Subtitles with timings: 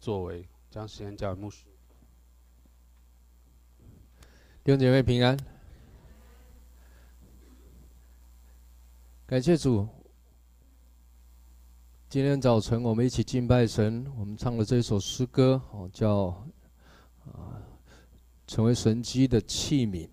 [0.00, 1.66] 作为，将时间交给牧师。
[4.64, 5.38] 弟兄姐妹平安，
[9.26, 9.86] 感谢主。
[12.08, 16.44] 今天早晨我们一起敬拜神，我们唱了这首诗歌，哦，叫
[17.26, 17.60] 啊，
[18.46, 20.08] 成为神机的器皿。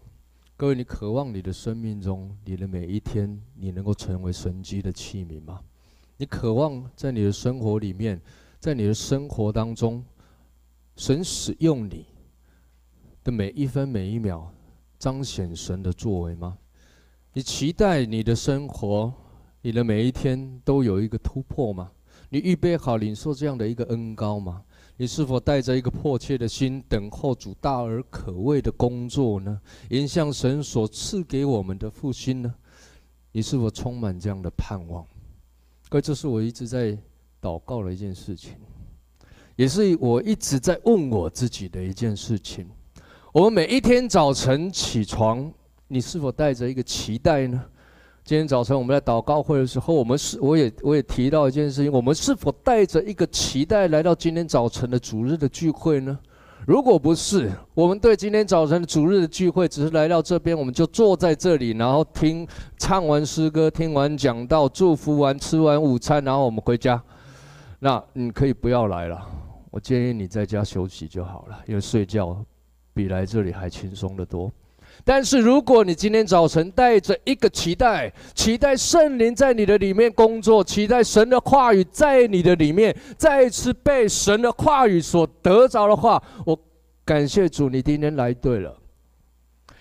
[0.58, 5.64] 各位，你渴望你的生命中，你的每一天，你能够成为神机的器皿吗？
[6.18, 8.22] 你渴望在你的生活里面，
[8.60, 10.04] 在你的生活当中，
[10.96, 12.06] 神使用你
[13.24, 14.52] 的每一分每一秒，
[14.98, 16.58] 彰显神的作为吗？
[17.34, 19.14] 你期待你的生活，
[19.62, 21.92] 你的每一天都有一个突破吗？
[22.30, 24.64] 你预备好领受这样的一个恩膏吗？
[24.98, 29.62] 你是否带着一个迫切的心，等候主大而可畏的工作呢？
[29.92, 32.56] 迎向神所赐给我们的复兴呢？
[33.32, 35.06] 你是否充满这样的盼望？
[35.90, 36.98] 各位，这是我一直在
[37.42, 38.54] 祷告了一件事情，
[39.56, 42.68] 也是我一直在问我自己的一件事情。
[43.32, 45.52] 我们每一天早晨起床，
[45.88, 47.64] 你是否带着一个期待呢？
[48.24, 56.18] 今天早晨我们在祷告会的时候，我们是我也我也提到一件事情：我们是否带着一个期待来到今天早晨的主日的聚会呢？
[56.66, 62.46] 如果不是，我们对今天早晨的主日的聚会只是来到这边，我们就坐在这里，然后听
[62.78, 67.02] 唱完诗歌，听完讲道，祝福完，吃完午餐，然后我们回家。
[67.80, 69.24] 那你可以不要来了，
[69.70, 72.44] 我建议你在家休息就好了，因为睡觉
[72.94, 74.52] 比来这里还轻松得多。
[75.04, 86.58] 但是，如果你今天早晨带着一个期待，期待圣灵在你的里面工作，期待神的话语在你的里面再一次被神的话语所得着的话，我
[87.06, 88.76] 感谢主，你今天来对了。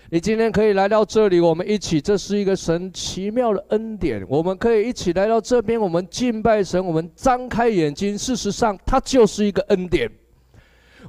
[0.09, 4.25] 你今天可以来到这里，我们一起，这是一个神奇妙的恩典。
[4.29, 10.09] 我们可以一起来到这边，我们敬拜神，我们张开眼睛，事实上，它就是一个恩典。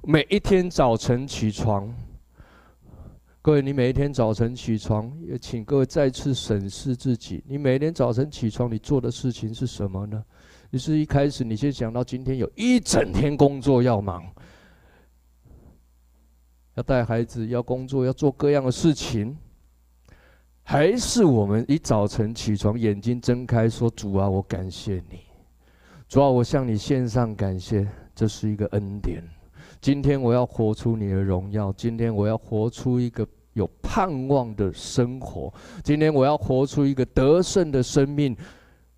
[0.03, 1.95] 每一天早晨起床。
[3.41, 7.43] 各位，你每一天早晨起床，也请各位再次审视自己。
[7.47, 10.23] 你每天早晨起床，你做的事情是什么呢？
[10.71, 14.23] 你是一开始你先想到今天有一整天工作要忙，
[16.79, 19.37] 要带孩子，要工作，要做各样的事情，
[20.63, 25.19] 还是我们一早晨起床，眼睛睁开，说：“主啊，我感谢你，
[26.09, 27.85] 主啊，我向你献上感谢，
[28.15, 29.21] 这是一个恩典。
[29.81, 35.53] 今天我要活出你的荣耀，今天我要活出一个。”有盼望的生活。
[35.83, 38.37] 今天我要活出一个得胜的生命。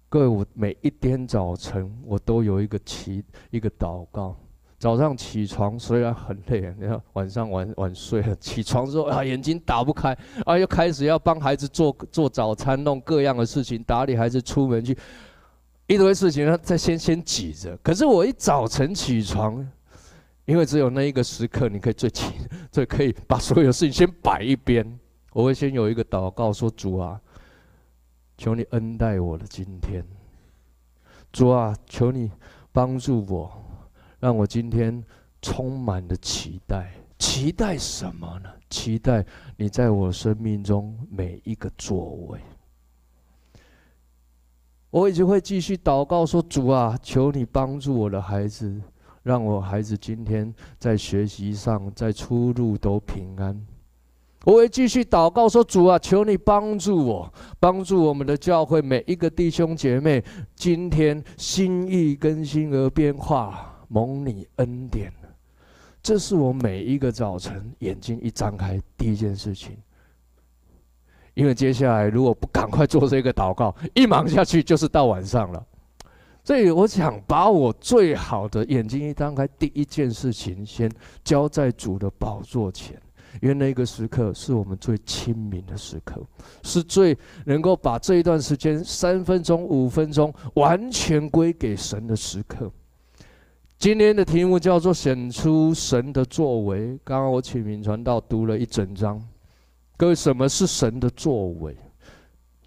[0.06, 4.36] 各位，我每一天早晨我都有一个祈一个祷告。
[4.80, 14.96] 早上起床虽然很累，你看晚上晚晚睡了，起床之后啊眼睛打不开，啊又开始要帮孩子做做早餐，弄各样的事情，打理孩子出门去，
[15.86, 17.76] 一堆事情呢在先先挤着。
[17.82, 19.64] 可是我一早晨起床。
[20.46, 22.32] 因为只有那一个时刻，你可以最轻，
[22.72, 24.98] 最可以把所有事情先摆一边。
[25.32, 27.20] 我会先有一个祷告，说：“主啊，
[28.36, 30.04] 求你恩待我的今天。
[31.30, 32.32] 主啊，求你
[32.72, 33.59] 帮助我，
[34.20, 35.02] 让我今天
[35.42, 36.92] 充满了期待。
[37.18, 38.48] 期待什么呢？
[38.70, 39.26] 期待
[39.56, 42.38] 你在我生命中每一个作为。
[44.90, 48.80] 我一直会继续祷告，说：主啊，求你帮助我的孩子。”
[49.22, 53.66] 让我孩子今天在学习上，在出入都平安。
[54.46, 60.24] 我会继续祷告说：“主啊，求你帮助我，帮助我们的教会每一个弟兄姐妹，
[60.56, 65.12] 今天心意更新而变化，蒙你恩典。”
[66.02, 69.76] 这是我每一个早晨眼睛一张开第一件事情。
[71.34, 75.62] 因为接下来如果不赶快做这个祷告，一忙下去就是到晚上了。
[76.42, 80.90] 所以我想把我最好的眼睛一张开，第一件事情先
[81.22, 83.00] 交在主的宝座前，
[83.42, 86.20] 因为那个时刻是我们最亲民的时刻，
[86.62, 92.72] 是最能够把这一段时间三分钟、五分钟完全归给神的时刻。
[93.80, 96.98] 今天的题目叫做“显出神的作为”。
[97.02, 99.18] 刚刚我请明传道读了一整章，
[99.96, 101.74] 各位，什么是神的作为？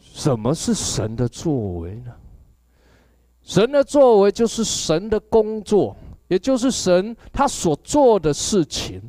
[0.02, 2.12] 什么是神的作为呢？
[3.44, 5.96] 神的作为就是神的工作，
[6.30, 9.00] 也就是神他所做的事情。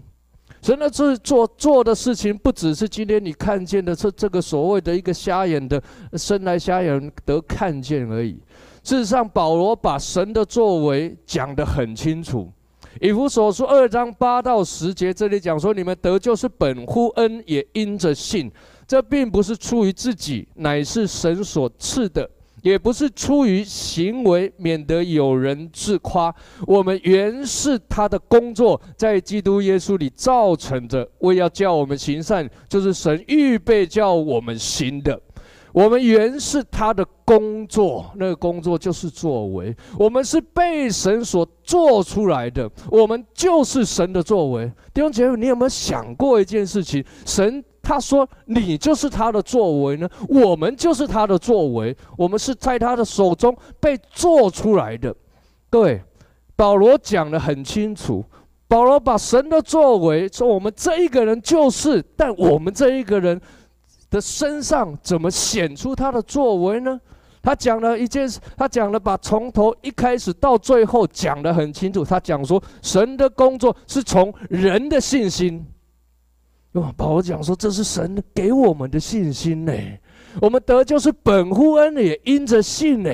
[0.60, 8.38] 神的做做做的事情，不只是今天你看见的这这个所谓的一个瞎眼的生来瞎眼得看见而已。
[8.84, 12.52] 事实上，保罗把神的作为讲得很清楚。
[13.00, 18.52] 以弗所书二章八到十节，这里讲说：你们得救是本乎恩，也因着信。
[18.86, 22.28] 这并不是出于自己，乃是神所赐的。
[22.60, 26.34] 也不是出于行为，免得有人自夸。
[26.66, 35.20] 我们原是他的工作，在基督耶稣里造成的，为要叫我们行善，就是神预备叫我们行的。
[35.74, 39.76] 我们原是他的工作，那个工作就是作为。
[39.98, 44.72] 我们是被神所做出来的，我们就是神的作为。
[44.94, 47.04] 弟兄姐妹，你有没有想过一件事情？
[47.26, 47.62] 神。
[47.86, 55.14] 他说：“你就是他的作为呢，我们就是他的作为，我们是在他的手中被做出来的。”
[55.68, 56.02] 各位，
[56.56, 58.24] 保罗讲得很清楚。
[58.66, 63.38] 保罗把神的作为说：“我们这一个人就是，但我们这一个人
[64.14, 67.00] 的身上怎么显出他的作为呢？”
[67.42, 72.02] 他讲了一件事，他讲了把从头一开始到最后讲得很清楚。
[72.02, 75.66] 他讲说：“神的工作是从人的信心。”
[76.72, 76.90] 哇！
[76.96, 79.72] 保罗讲说，这是神给我们的信心呢。
[80.40, 83.10] 我们得救是本乎恩，也因着信呢。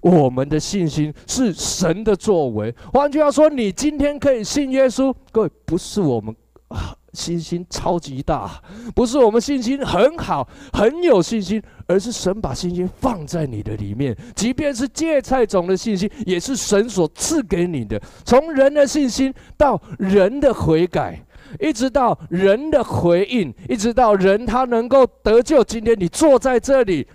[0.00, 2.74] 我们的信心是神的作为。
[2.92, 6.34] 换句话说，你今天可以信耶稣，各位不是我们
[6.68, 8.62] 啊，信心超级大，
[8.94, 14.14] 不是我们信心很好，很有信心，而是神把信心放在你的里面。
[14.34, 17.98] 即便是芥菜种的信心，也是神所赐给你的。
[18.24, 21.20] 从人的信心到人的悔改。
[21.60, 25.62] 一直到人的回应，一直到人他能够得救。
[25.62, 27.06] 今天你坐在这里，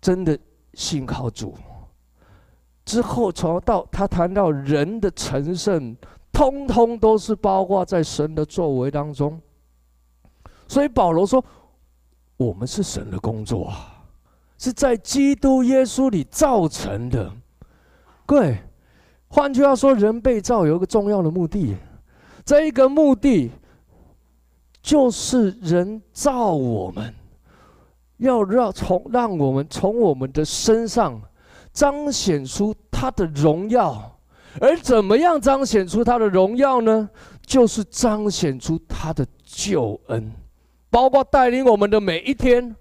[0.00, 0.36] 真的
[0.72, 1.54] 信靠主。
[2.86, 5.94] 之后从到他谈到人的成圣，
[6.38, 9.40] 通通都是包括在神的作为当中。
[10.68, 11.44] 所以保罗说
[12.38, 14.04] ：“我们是神的工作啊，
[14.56, 17.28] 是在基督耶稣里造成的。”
[18.24, 18.56] 各位，
[19.26, 21.74] 换句话说，人被造有一个重要的目的，
[22.44, 23.50] 这一个目的。
[24.80, 27.12] 就是人造我们，
[28.18, 31.20] 要让从让我们从我们的身上
[31.72, 34.17] 彰显出他的荣耀，
[34.60, 37.08] 而怎么样彰显出他的荣耀呢？
[37.44, 40.30] 就是彰显出他的救恩，
[40.90, 42.76] 包括带领我们的每一天。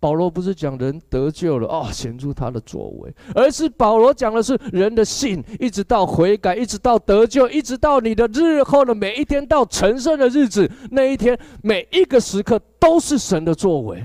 [0.00, 14.04] 保罗不是讲人得救了啊，显出他的作为，而是保罗讲的是人的信，一直到悔改，一直到得救，一直到你的日后的每一天，到成圣的日子那一天，每一个时刻都是神的作为。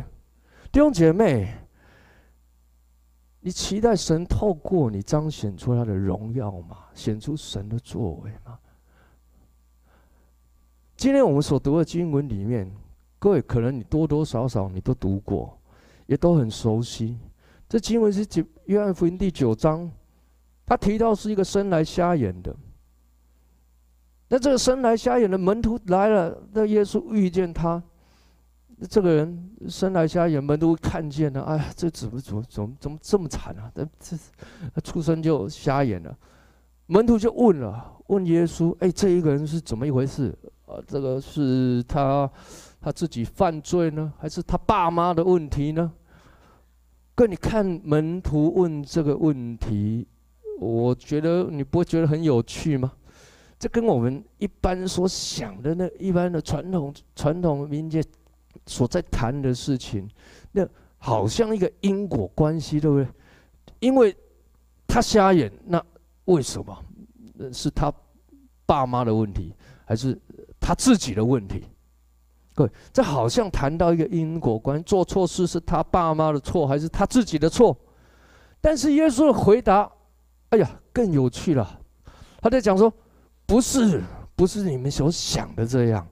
[0.71, 1.51] 弟兄姐妹，
[3.47, 6.79] 你期待神透过你彰显出他的荣耀吗？
[6.93, 8.59] 显出神的作为吗？
[10.97, 12.69] 今天我们所读的经文里面，
[13.17, 15.57] 各位可能你多多少少你都读过。
[16.07, 17.17] 也都很熟悉。
[17.69, 19.89] 这经文是九《约翰福音》第九章，
[20.65, 22.53] 他提到是一个生来瞎眼的。
[24.27, 27.81] 那这个生来瞎眼的门徒来了，那耶稣遇见他，
[28.89, 33.71] 这个人生来瞎眼，门徒看见了，哎呀，这怎么怎么怎么怎么这么惨啊？
[33.73, 33.87] 这
[34.75, 36.15] 这出生就瞎眼了。
[36.87, 40.37] 门徒就问了，问耶稣：“哎，这一个人是怎么一回事？
[40.65, 42.29] 啊，这个是他。”
[42.79, 45.91] 他自己犯罪呢，还是他爸妈的问题呢？
[47.15, 50.07] 哥，你看门徒问这个问题，
[50.59, 52.93] 我觉得你不会觉得很有趣吗？
[53.57, 58.01] 这跟我们一般所想的那一般的传统传统民间
[58.67, 60.07] 所在谈的事情，
[60.51, 60.67] 那
[60.97, 63.07] 好像一个因果关系，对不对？
[63.79, 64.15] 因为
[64.85, 65.83] 他瞎眼，那
[66.25, 66.83] 为什么？
[67.53, 67.93] 是他
[68.65, 69.53] 爸妈的问题，
[69.85, 70.19] 还是
[70.59, 71.63] 他自己的问题？
[72.55, 77.77] 各位，这好像谈到一个因果关系，做错事是他爸妈的错，还是他自己的错？
[78.59, 79.87] 但是耶稣的回答，
[80.49, 81.79] 哎呀，更有趣了。
[82.41, 82.91] 他在讲说，
[83.45, 84.01] 不是，
[84.35, 86.07] 不是你们所想的这样，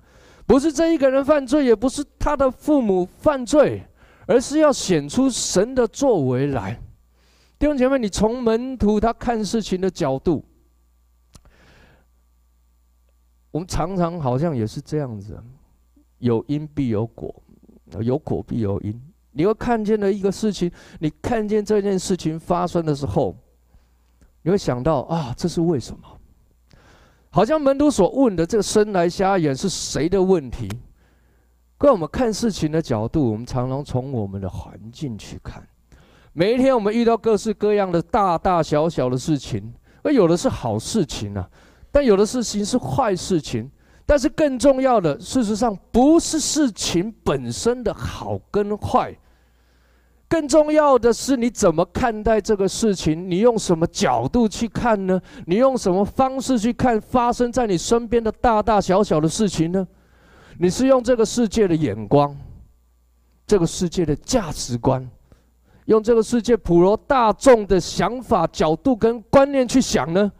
[0.45, 3.83] 不是这一个人犯罪，也不是他的父母犯罪，
[4.27, 6.79] 而是要显出神的作为来。
[7.57, 10.43] 弟兄姐妹，你从门徒他看事情的角度，
[13.51, 15.41] 我们常常好像也是这样子。
[16.19, 17.43] 有因必有果，
[18.01, 19.01] 有果必有因。
[19.31, 23.35] 你会看见了一个事情，你看见这件事情发生的时候，
[24.41, 26.14] 你会想到啊，这是为什么？
[27.35, 30.69] 好像门徒所问的这个生来瞎眼是谁的问题？
[31.77, 35.61] 跟我们看事情的角度，我们常常从我们的环境去看。
[36.31, 41.45] 每一天我们遇到各式各样的大大小小的事情，而有的是好事情啊，
[41.91, 43.69] 但有的事情是坏事情。
[44.05, 49.13] 但是更重要的，事实上不是事情本身的好跟坏，
[50.27, 55.22] 更重要的是你怎么看待这个事情，你用什么角度去看呢？
[55.46, 59.88] 你用什么方式去看发生在你身边的大大小小的事情呢？
[60.58, 62.36] 你是用这个世界的眼光，
[63.46, 65.08] 这个世界的价值观，
[65.86, 70.32] 用这个世界普罗大众的想法、角度跟观念去想呢？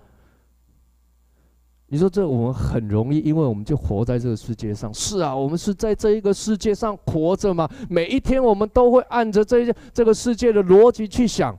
[1.88, 4.92] 你说这我们很容易，因为我们就活在这个世界上。
[4.92, 7.70] 是啊，我们是在这一个世界上活着嘛。
[7.88, 11.58] 每一天我们都会按着这这个世界的逻辑去想。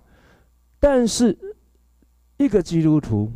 [0.80, 1.36] 但是，
[2.38, 3.30] 一个基督徒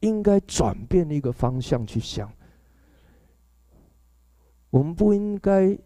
[0.00, 2.30] 应该转变一个方向去想。
[4.70, 5.78] 我们不应该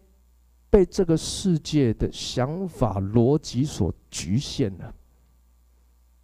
[0.69, 4.93] 被这个世界的想法逻辑所局限了。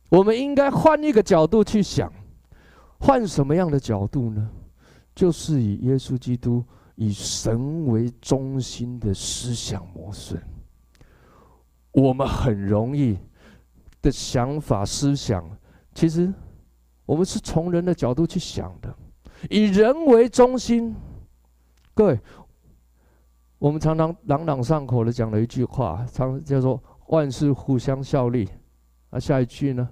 [0.10, 2.12] 我们应该换一个角度去想。
[3.02, 4.48] 换什么样的角度呢？
[5.16, 6.64] 就是以耶稣基督
[6.96, 10.40] 以神为中心的思想模式。
[11.92, 13.18] 我们很容易
[14.02, 15.44] 的想法思想，
[15.94, 16.32] 其实
[17.06, 18.96] 我们是从人的角度去想的，
[19.50, 20.96] 以人为中心。
[21.94, 22.20] 各位，
[23.58, 28.48] 我们常常朗朗上口的讲了一句话，常叫做“万事互相效力”。
[29.12, 29.90] 那下一句呢？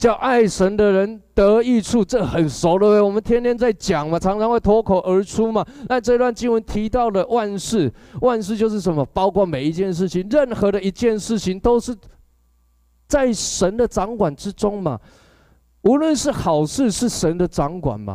[0.00, 3.04] 叫爱神的人得益处，这很熟了。
[3.04, 5.62] 我们天天在讲嘛，常常会脱口而出嘛。
[5.90, 7.92] 那这段经文提到的万事，
[8.22, 9.04] 万事就是什么？
[9.12, 11.94] 包括每一件事情，任何的一件事情都是
[13.06, 14.98] 在神的掌管之中嘛。
[15.82, 18.14] 无论是好事，是神的掌管嘛；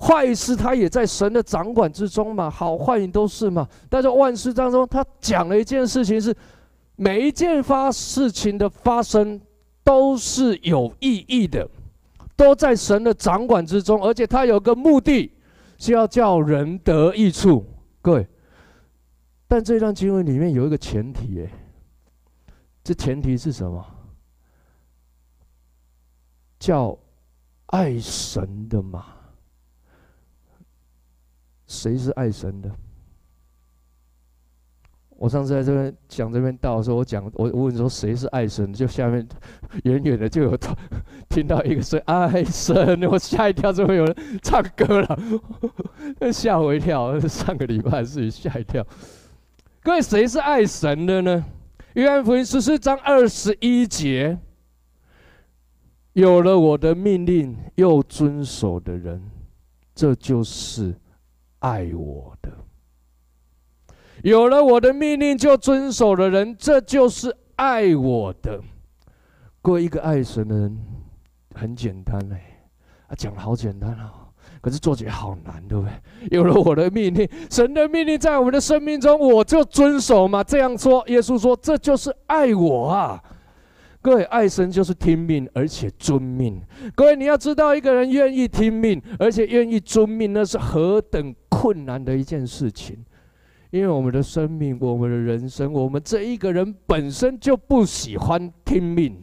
[0.00, 2.50] 坏事，他也在神的掌管之中嘛。
[2.50, 3.68] 好坏也都是嘛。
[3.88, 6.34] 但是万事当中，他讲了一件事情是，
[6.96, 9.40] 每一件发事情的发生。
[9.90, 11.68] 都是有意义的，
[12.36, 15.32] 都在神的掌管之中，而且他有个目的，
[15.78, 17.66] 是要叫人得益处。
[18.00, 18.24] 各位，
[19.48, 21.50] 但这段经文里面有一个前提，哎，
[22.84, 23.84] 这前提是什么？
[26.60, 26.96] 叫
[27.66, 29.06] 爱神的嘛？
[31.66, 32.70] 谁是爱神的？
[35.20, 39.28] 我上次在这边讲这边道的时候，我讲我我问说谁是爱神，就下面
[39.84, 40.56] 远远的就有
[41.28, 45.18] 听 到一个说爱神，我吓一跳，怎么有人唱歌了？
[46.32, 47.20] 吓我一跳。
[47.20, 48.82] 上个礼拜自己吓一跳。
[49.82, 51.44] 各位，谁是爱神的呢？
[51.92, 54.38] 约翰福音十四章二十一节，
[56.14, 59.22] 有了我的命令又遵守的人，
[59.94, 60.94] 这就是
[61.58, 62.50] 爱我的。
[64.22, 68.60] 有了我的命令就遵守的人，这就是爱我的。
[69.62, 70.78] 各位，一个爱神的人
[71.54, 72.36] 很简单嘞，
[73.06, 74.28] 啊，讲的好简单哦，
[74.60, 75.92] 可是做起来好难，对不对？
[76.30, 80.42] 有了我的命令，神的命令在我们的生命中，我就遵守嘛。
[80.44, 83.22] 这样说，耶稣说，这就是爱我啊。
[84.02, 86.58] 各位，爱神就是听命而且遵命。
[86.94, 92.96] 各位，你要知道，一个人愿意听命而且愿意遵命，那是何等困难的一件事情。
[93.70, 99.16] 因为我们的生命，我们的人生，我们这一个人本身就不喜欢听命。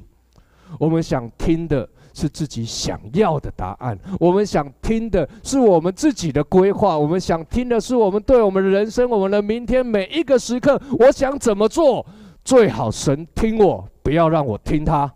[0.79, 12.05] 我们想听的是自己想要的答案，我们想听的是我们自己的规划，我们想听的是我们对我们的人生、我们的明天每一个时刻，我想怎么做
[12.43, 12.89] 最好？
[12.91, 15.07] 神听我，不要让我听他。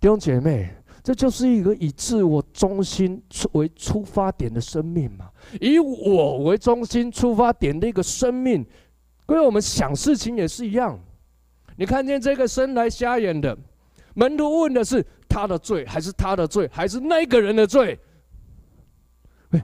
[0.00, 0.70] 弟兄姐妹。
[1.00, 5.27] 这就是一个以自我中心为出发点的生命嘛，
[5.60, 8.64] 以我为中心出发点的一个生命。
[9.26, 10.98] 各位，我们想事情也是一样。
[11.76, 13.56] 你看见这个生来瞎眼的
[14.14, 17.98] 门徒问的是他的罪，还是他的罪，还是那个人的罪？
[19.50, 19.62] 哎，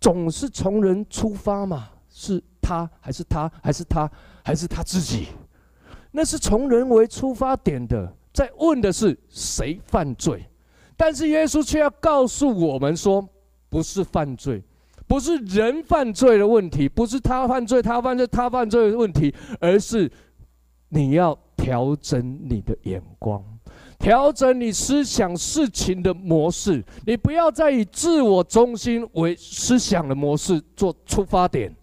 [0.00, 4.10] 总是从人出发嘛，是他还是他，还是他，
[4.42, 5.28] 还是他自己？
[6.10, 10.44] 那是从人为出发点的，在问的是谁犯罪？
[10.96, 13.28] 但是耶稣却要告诉我们说，
[13.68, 14.64] 不是犯罪，
[15.08, 20.10] 不是人犯罪的问题，不是他犯罪，他犯罪，他犯罪的问题，而是
[20.90, 23.42] 你要调整你的眼光，
[23.98, 26.84] 调整你思想事情的模式。
[27.06, 31.74] 你不要再以自我中心为思想的模式做出发点，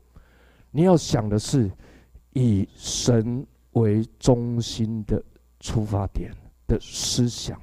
[0.72, 1.70] 你要想的是
[2.34, 5.22] 以神为中心的
[5.60, 6.32] 出发点
[6.68, 7.60] 的思想。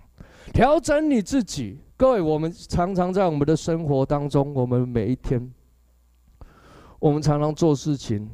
[0.53, 5.55] 调整你自己，各位，我们常常在我们的生活当中，我们每一天，
[6.99, 8.29] 我们常常做事情，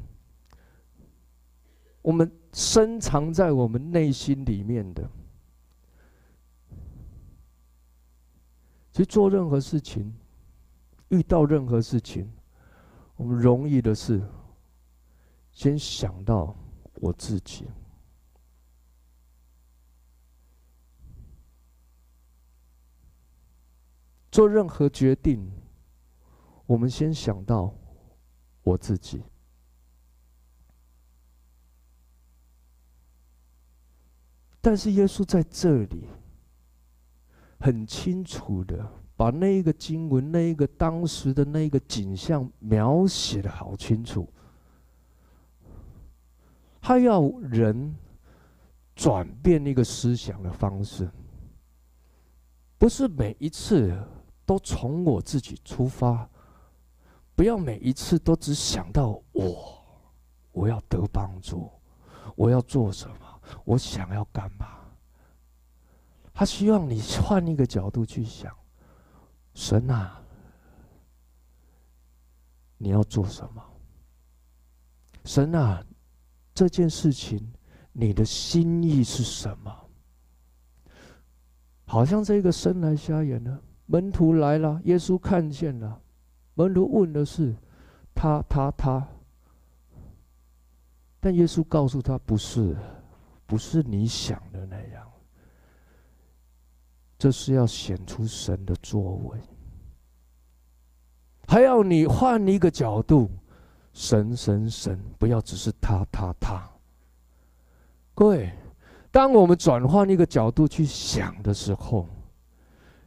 [2.01, 5.07] 我们深藏在我们内心里面的，
[8.91, 10.15] 其实做任何事情，
[11.09, 12.27] 遇到任何事情，
[13.17, 14.23] 我们容易的是
[15.53, 16.57] 先想到
[16.95, 17.67] 我自己。
[24.31, 25.51] 做任何决定，
[26.67, 27.75] 我们先想到
[28.63, 29.23] 我自己。
[34.61, 36.05] 但是耶稣在这里
[37.59, 44.31] 很清楚的把那一个经文，那一个当时的那一个景象描写的好清楚。
[46.83, 47.97] 他要人
[48.95, 51.11] 转变一个思想的方式，
[52.77, 53.99] 不是每一次。
[54.49, 56.27] 都从我自己出发，
[57.37, 59.85] 不要每一次都只想到我，
[60.53, 61.71] 我要得帮助，
[62.35, 64.67] 我要做什么，我想要干嘛。
[66.33, 68.57] 他希望你换一个角度去想，
[69.53, 70.19] 神啊，
[72.79, 73.63] 你要做什么？
[75.27, 75.85] 神啊。
[76.55, 77.53] 这件事情，
[77.93, 79.73] 你的心意是什么？
[81.85, 86.01] 好像这个生来瞎眼呢门徒来了，耶稣看见了，
[86.55, 87.55] 门徒问的是
[88.15, 89.05] 他他他，
[91.19, 92.77] 但耶稣告诉他不是，
[93.47, 95.11] 不是你想的那样，
[97.19, 99.41] 这是要显出神的作为，
[101.47, 103.29] 还要你换一个角度。
[103.95, 106.63] 神神神，不要只是他他他。
[108.15, 108.53] 各位，
[109.11, 112.07] 当我们转换一个角度去想的时候，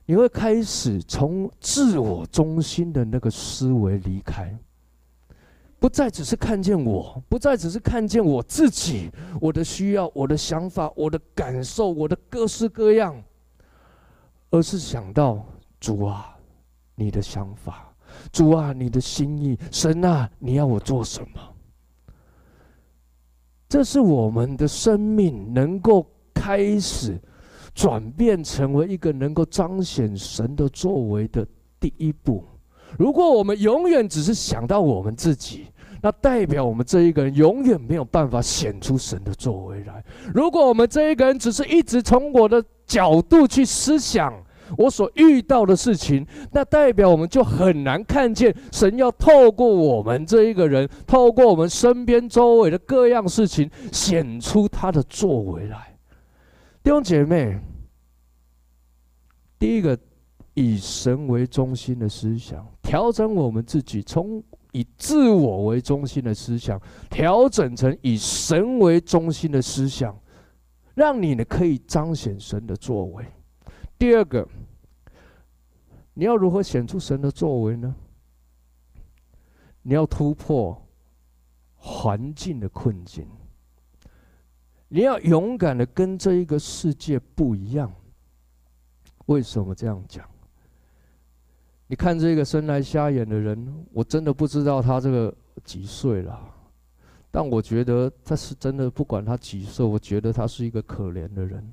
[0.06, 4.58] 你会开始从自我中心的那个思维离开，
[5.80, 13.16] 不再只是看见我，不再只是看见我自己，我的需要、我的想法、我的感受、我的各式各样，
[14.50, 15.46] 而是想到
[15.80, 16.36] 主啊，
[16.96, 17.88] 你的想法。
[18.34, 21.40] 主啊，你的心意，神啊，你要我做什么？
[23.70, 27.18] 这是我们的生命能够开始
[27.74, 31.46] 转变成为一个能够彰显神的作为的
[31.80, 32.44] 第一步。
[32.98, 35.68] 如果我们永远只是想到我们自己，
[36.02, 40.04] 那代表我们这一个人永远没有办法显出神的作为来。
[40.34, 44.34] 如果我们这一个人只是一直从我的角度去思想，
[44.78, 55.91] 我所遇到的事情，那代表我们就很难看见神要透过我们这一个人，透过我们身边周围的各样事情，显出他的作为来。
[56.84, 57.60] 弟兄姐妹，
[59.60, 59.98] 第一个
[60.54, 70.18] 以神为中心的思想，调整我们自己，从以自我为中心的思想，调整成以神为中心的思想，
[70.96, 73.26] 让你呢可以彰显神的作为。
[73.98, 74.48] 第二个。
[76.14, 77.96] 你要如何显出神的作为呢？
[79.82, 80.86] 你要突破
[81.78, 83.26] 环境的困境，
[84.94, 87.90] 你要勇敢的跟这一个世界不一样。
[89.28, 90.30] 为什么这样讲？
[91.88, 96.38] 你看这个生来瞎眼的人，我真的不知道他这个几岁了，
[97.32, 101.72] 但我觉得他是真的，不管他几岁，我觉得他是一个可怜的人。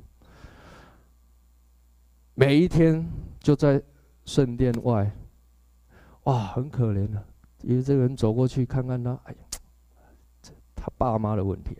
[2.35, 3.05] 每一天
[3.41, 3.83] 就在。
[4.29, 5.11] 圣殿外，
[6.25, 7.25] 哇，很可怜的。
[7.63, 9.39] 因为这个人走过去看看他，哎呀，
[10.43, 11.79] 这他爸妈的问题。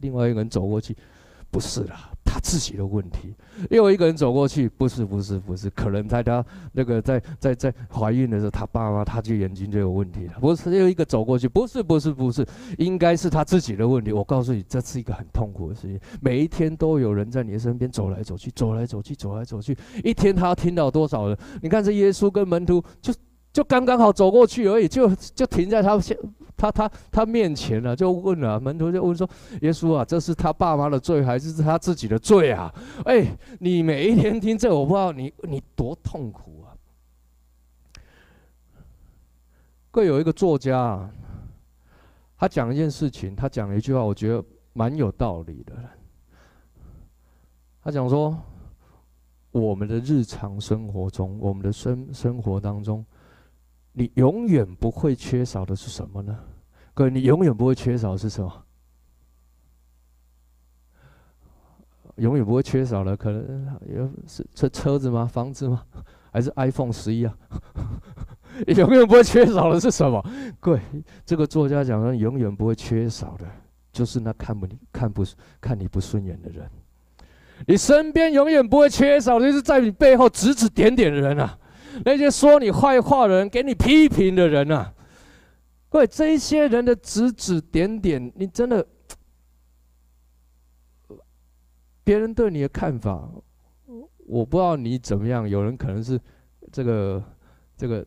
[0.00, 0.96] 另外一个人走过去，
[1.50, 3.34] 不是啦，他自己的问题。
[3.70, 10.34] 又一个人走过去，不是，不是，不是，可能在他那个在在在怀孕的时候，他爸妈他就眼睛就有问题了。
[10.40, 12.46] 不是，又一个走过去，不是，不是，不是，
[12.78, 14.12] 应该是他自己的问题。
[14.12, 16.00] 我告诉你，这是一个很痛苦的事情。
[16.20, 19.76] 每一天都有人在你的身边走来走去，走来走去，走来走去。
[20.02, 21.36] 一天他要听到多少人？
[21.60, 23.12] 你看这耶稣跟门徒就
[23.52, 25.98] 就刚刚好走过去而已，就就停在他
[26.60, 29.26] 他他他面前了，就问了门徒就问说
[29.62, 32.70] ：“耶稣啊，这是他爸妈的罪，还是他自己的罪啊？”
[33.06, 36.76] 哎，你每一天听这，我不知道你你多痛苦啊！
[39.90, 41.10] 各有一个作家啊，
[42.36, 44.44] 他讲一件事情，他讲了一句话，我觉得
[44.74, 45.74] 蛮有道理的。
[47.82, 48.38] 他讲说，
[49.50, 53.02] 我们的日常生活中，我们的生生活当中。
[53.92, 56.38] 你永远不会缺少的是什么呢？
[56.94, 58.64] 各位，你永远不会缺少是什么？
[62.16, 65.26] 永远不会缺少的，可能有是车车子吗？
[65.26, 65.82] 房子吗？
[66.32, 67.34] 还是 iPhone 十一啊？
[68.66, 70.22] 永远不会缺少的是什么？
[70.60, 70.80] 各位，
[71.24, 73.46] 这个作家讲的，永远不会缺少的，
[73.90, 75.24] 就是那看不你看不
[75.60, 76.68] 看你不顺眼的人。
[77.66, 81.58] 你身边永远不会缺少的，就是在你背后指指点点的人啊。
[82.04, 84.92] 那些说你坏话的人，给你批评的人啊，
[85.90, 88.86] 各位，这些人的指指点点，你真的，
[92.04, 93.28] 别人对你的看法，
[94.24, 95.48] 我不知道你怎么样。
[95.48, 96.18] 有人可能是
[96.70, 97.20] 这个
[97.76, 98.06] 这个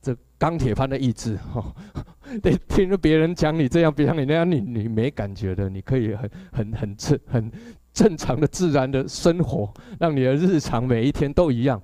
[0.00, 1.74] 这钢铁般的意志哈，
[2.42, 7.52] 得听着别人讲你这样，别讲你那样，你你没感觉的，你可以很很很正很
[7.92, 11.82] 正常的、自然的生活，让你的日常每一天都一样。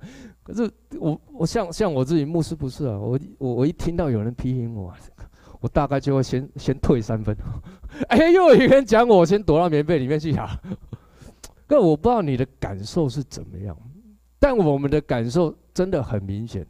[0.51, 4.93] 可是我我像像我自己牧师不是啊，我我我一听到有人批评我，
[5.59, 7.35] 我大概就会先先退三分。
[8.09, 10.59] 哎，又有一个人讲我，我先躲到棉被里面去啊。
[11.67, 13.77] 可我不知道你的感受是怎么样，
[14.39, 16.65] 但我们的感受真的很明显。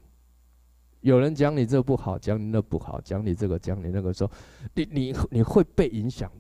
[1.00, 4.32] 有人讲你这不好，讲你那不好，讲你这个，讲你那个时候，
[4.76, 6.32] 你你你会被影响。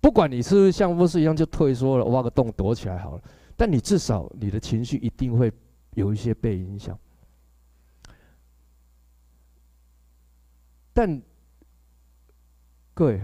[0.00, 3.22] 不管你是不是像牧师一样就退缩了，挖个洞躲起来好了，
[3.56, 5.52] 但你至少你的情绪一定会
[5.94, 6.98] 有一些被影响。
[10.92, 11.22] 但
[12.92, 13.22] 各位，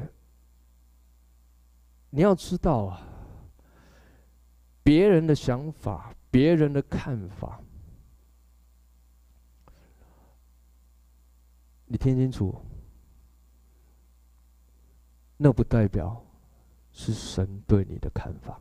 [2.10, 3.02] 你要知道啊，
[4.82, 7.60] 别人的想法，别人的看法。
[11.86, 12.60] 你听清楚，
[15.36, 16.24] 那不代表
[16.92, 18.60] 是神对你的看法。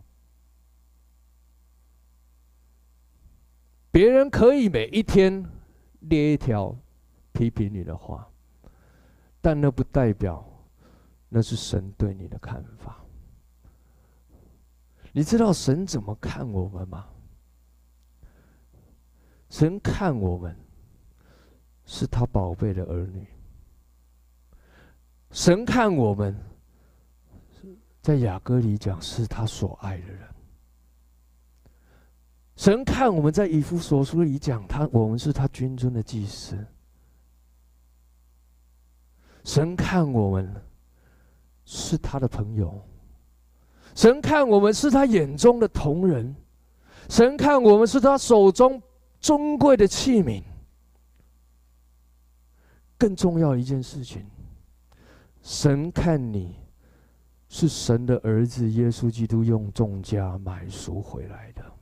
[3.94, 5.46] 别人可以每一天
[6.00, 6.76] 列一条
[7.32, 8.28] 批评你的话，
[9.40, 10.44] 但那不代表
[11.30, 13.00] 那是神对你的看法。
[15.12, 17.08] 你知道神怎么看我们吗？
[19.52, 20.58] 神看我们。
[21.86, 23.28] 是他宝贝的儿女。
[25.32, 26.34] 神看我们，
[28.02, 30.33] 在雅歌里讲是他所爱的人。
[32.56, 36.58] 神看我们在以弗所书里讲他，我们是他军尊的祭司。
[39.44, 40.54] 神看我们
[41.66, 42.82] 是他的朋友。
[43.96, 46.36] 神看我们是他眼中的同人。
[47.10, 48.82] 神看我们是他手中
[49.20, 50.42] 尊贵的器皿。
[52.98, 54.26] 更重要一件事情，
[55.42, 56.56] 神看你
[57.50, 61.73] 是神的儿子，耶稣基督用重价买赎回来的。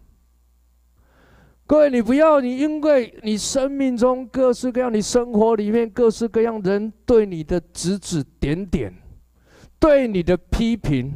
[1.71, 8.93] 各位，你不要你因为你生命中各式各样，你生活里面各式各样人对你的指指点点，
[9.79, 11.13] 对你的批评，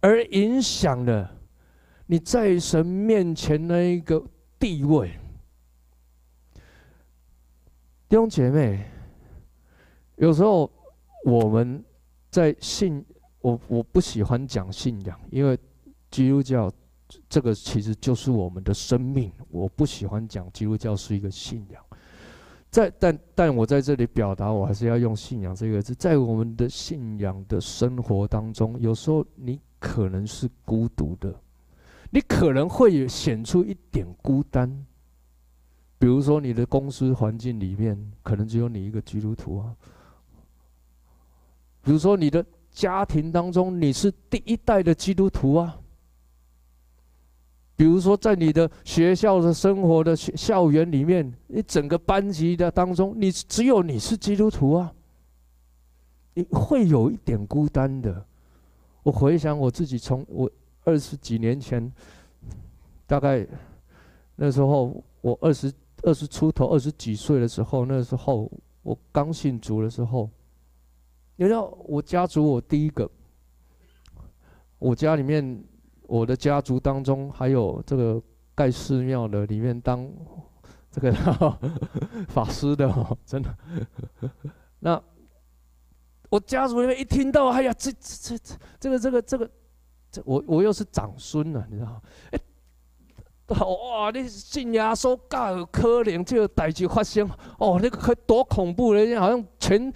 [0.00, 1.34] 而影响了
[2.04, 4.22] 你在神面前那一个
[4.58, 5.18] 地位。
[8.06, 8.84] 弟兄姐妹。
[10.16, 10.70] 有时候
[11.24, 11.82] 我们
[12.28, 13.02] 在信
[13.40, 15.58] 我，我不喜欢讲信仰，因为
[16.10, 16.70] 基督教
[17.28, 19.30] 这个其实就是我们的生命。
[19.50, 21.82] 我不喜欢讲基督教是一个信仰，
[22.70, 25.94] 在但但我在这里表达，我还是要用信仰这个字。
[25.94, 31.34] 在我们的信仰的生活当中，有时候你可能是孤独的，
[32.10, 34.86] 你可能会显出一点孤单。
[35.96, 39.74] 比如说，你的公司环境里面可能只有你一个基督徒啊。
[41.80, 45.78] 比如说，你的家庭当中，你是第一代的基督徒啊。
[47.76, 54.92] 比如说，在你的学校的生活的校园里面，你整个班级的当中，你只有你是基督徒啊。
[56.34, 58.24] 你会有一点孤单的。
[59.02, 60.50] 我回想我自己，从我
[60.84, 61.92] 二十几年前，
[63.06, 63.46] 大概
[64.36, 68.50] 那时候我二十二十出头，二十几岁的时候，那时候
[68.82, 70.28] 我刚信主的时候。
[71.36, 73.10] 你知道我家族，我第一个，
[74.78, 75.64] 我家里面，
[76.06, 78.22] 我的家族当中还有这个
[78.54, 80.08] 盖寺庙的，里面当
[80.90, 81.12] 这个
[82.28, 83.54] 法师的，真的。
[84.78, 85.02] 那
[86.30, 88.44] 我家族里面一听到，哎呀，这这这
[88.80, 89.50] 这个这个这个，
[90.10, 92.02] 这我我又是长孙了，你知道吗？
[92.32, 92.38] 哎，
[93.48, 95.18] 哇，你信耶稣
[95.56, 99.92] 有可能这个代志发生，哦，那个可多恐怖的，好像全。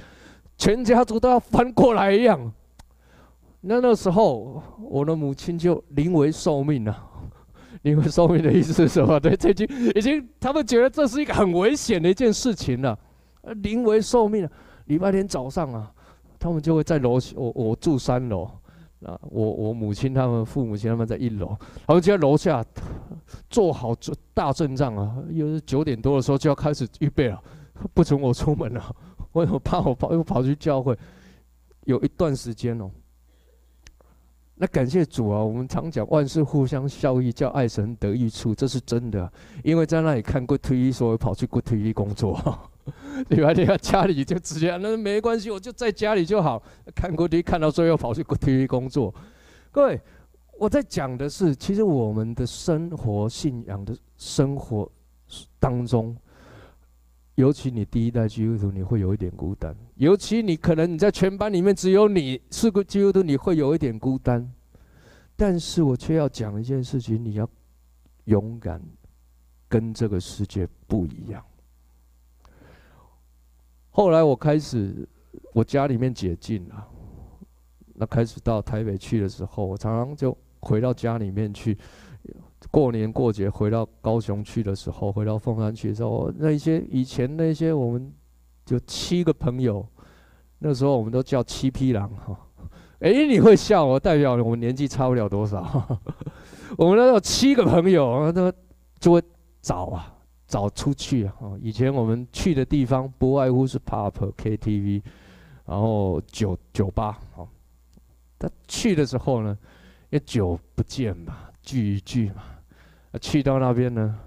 [0.61, 2.53] 全家族都要翻过来一样。
[3.69, 7.05] 那那时候，我的母亲就临危受命了。
[7.83, 9.21] 临危受命的意思是什么？
[9.21, 12.99] 对，这句已经他们觉得这是一个很危险的一件事情了。
[13.63, 14.51] 临危受命了。
[14.87, 15.93] 礼拜天早上啊，
[16.39, 18.45] 他们就会在楼，我我住三楼，
[19.05, 21.55] 啊，我我母亲他们父母亲他们在一楼，
[21.87, 22.65] 他们就在楼下
[23.51, 23.95] 做好
[24.33, 25.15] 大阵仗啊。
[25.29, 27.39] 又是九点多的时候就要开始预备了，
[27.93, 28.97] 不准我出门了。
[29.33, 30.97] 我又怕我跑又跑去教会，
[31.85, 32.91] 有一段时间哦。
[34.61, 39.31] 那感谢主啊，我们常讲万事互相效益，叫爱神得益处，这是真的。
[39.63, 42.37] 因为在那里看过 TV，所以跑去过 TV 工作，
[43.31, 43.53] 对吧？
[43.53, 46.61] 你看家里就直接那没关系，我就在家里就好。
[46.95, 49.15] 看过 TV 看到最后跑去过 TV 工作。
[49.71, 50.01] 各位，
[50.59, 54.91] 我在讲的是，其实我们的生活信仰的生活
[55.61, 56.17] 当中。
[57.39, 59.73] 尤其你第一代基督徒，你会有一点孤单。
[59.95, 64.53] 尤其你可能你在全班里面只有你是个基督徒，你会有一点孤单。
[65.37, 67.49] 但是我却要讲一件事情：你要
[68.25, 68.83] 勇敢，
[69.69, 71.41] 跟这个世界不一样。
[73.91, 75.09] 后来我开始，
[75.53, 76.89] 我家里面解禁了，
[77.95, 81.79] 那开始到台北去的时候，我常常就回到家里面去。
[82.71, 88.13] 过年过节回到高雄去的时候，回到凤山去的时候，那一些以前那些我们
[88.65, 89.87] 就七个朋友，
[90.59, 92.37] 那时候我们都叫七匹狼哈。
[93.01, 95.63] 哎，你会笑我，代表我们年纪差不了多少。
[96.77, 98.53] 我们那时候七个朋友，那
[98.99, 99.23] 就会
[99.61, 100.13] 找啊，
[100.49, 101.35] 找出去啊。
[101.63, 105.01] 以前我们去的地方不外乎是 pub、KTV，
[105.65, 107.21] 然后酒酒吧。
[107.37, 107.49] 哦，
[108.37, 109.57] 他去的时候呢，
[110.11, 111.37] 也久不见嘛，
[111.69, 112.43] 聚一聚嘛。
[113.21, 114.19] 去到那边呢，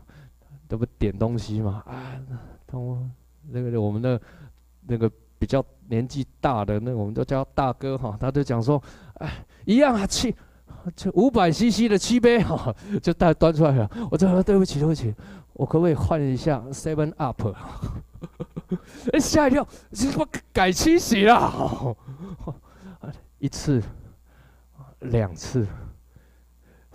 [0.68, 1.84] 都不点东西嘛？
[1.88, 2.22] 啊，
[2.72, 3.02] 我
[3.50, 4.22] 那个我们的
[4.86, 8.82] 那个比较年纪大的，那我们都叫大哥哈，他就讲说，
[9.16, 10.36] 哎，一样啊，七，
[10.96, 13.90] 这五百 CC 的七杯哈，就带端出来了。
[14.12, 15.14] 我就说对不起，对不起，
[15.54, 17.56] 我可不可以换一下 Seven Up？
[19.14, 21.96] 哎，吓一跳，怎么改七喜了？
[23.40, 23.82] 一次，
[25.00, 25.66] 两次。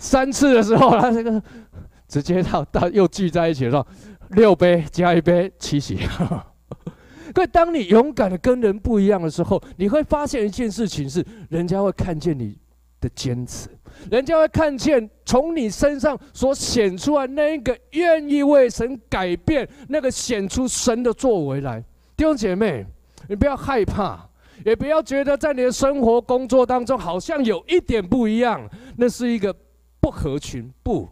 [0.06, 1.42] 三次的时候，他这个
[2.06, 3.84] 直接到到又聚在一起的时候，
[4.30, 5.98] 六杯加一杯七喜。
[7.34, 12.56] 可当你勇敢的跟人不一样的时候，你会发现一件事情是，人家会看见你
[13.00, 13.68] 的坚持，
[14.08, 21.82] 人家会看见从你身上所显出来那一个愿意为神改变，那个显出神的作为来。
[22.16, 22.86] 弟兄姐妹，
[23.28, 24.26] 你不要害怕，
[24.64, 28.66] 也不要觉得在你的生活工作当中好像有一点不一样，
[28.96, 29.54] 那是一个。
[30.06, 31.08] 不合群，不，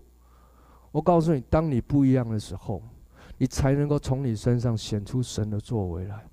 [0.93, 2.81] 我告诉你，当你不一样的时候，
[3.39, 6.25] 你才能够从你身上显出神的作为来。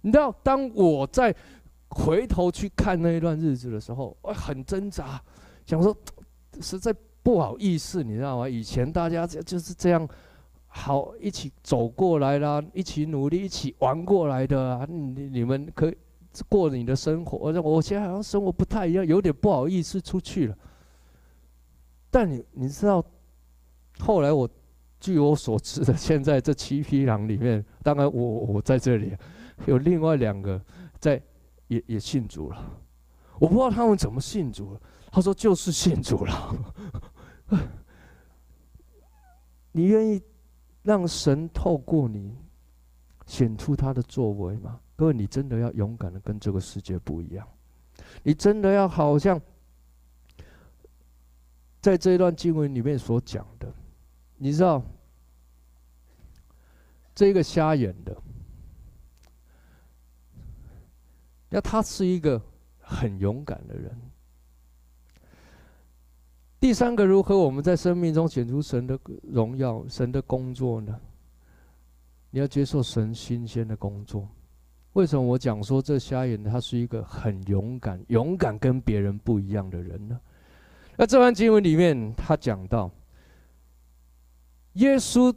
[0.00, 1.32] 你知道，当我在
[1.90, 5.22] 回头去看那一段日子的时候，我很挣扎，
[5.64, 5.96] 想说
[6.60, 8.48] 实在不好意思，你知道吗？
[8.48, 10.08] 以前大家就是这样
[10.66, 14.84] 好一起走过来啦，一起努力，一起玩过来的。
[14.90, 15.96] 你你们可以
[16.48, 20.58] 过你的生活，我我现在好像生活不太一样，有点不好意思出去了。
[22.12, 23.02] 但你你知道，
[23.98, 24.46] 后来我
[25.00, 29.16] 据我所知的，现在这七匹狼里面，当然我我在这里，
[29.64, 30.62] 有另外两个
[31.00, 31.20] 在
[31.68, 32.70] 也也信主了。
[33.38, 34.80] 我不知道他们怎么信主了。
[35.10, 36.54] 他说就是信主了。
[39.72, 40.22] 你愿意
[40.82, 42.36] 让神透过你
[43.24, 44.78] 显出他的作为吗？
[44.96, 47.48] 各位，你真的要勇敢的跟这个世界不一样。
[48.22, 49.40] 你真的要好像。
[51.82, 53.66] 在这一段经文里面所讲的，
[54.36, 54.80] 你知道，
[57.12, 58.16] 这个瞎眼的，
[61.50, 62.40] 那他是一个
[62.78, 64.00] 很勇敢的人。
[66.60, 70.96] 第三个，如何我们在生命中显出神的荣耀、神的工作呢？
[72.30, 74.28] 你要接受神新鲜的工作。
[74.92, 80.20] 为什么我讲说这瞎眼的他是一个很勇敢、勇敢跟别人不一样的人呢？
[80.96, 82.90] 那这段经文里面，他讲到，
[84.74, 85.34] 耶稣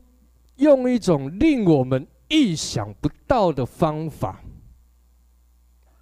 [0.58, 4.42] 用一种令我们意想不到的方法，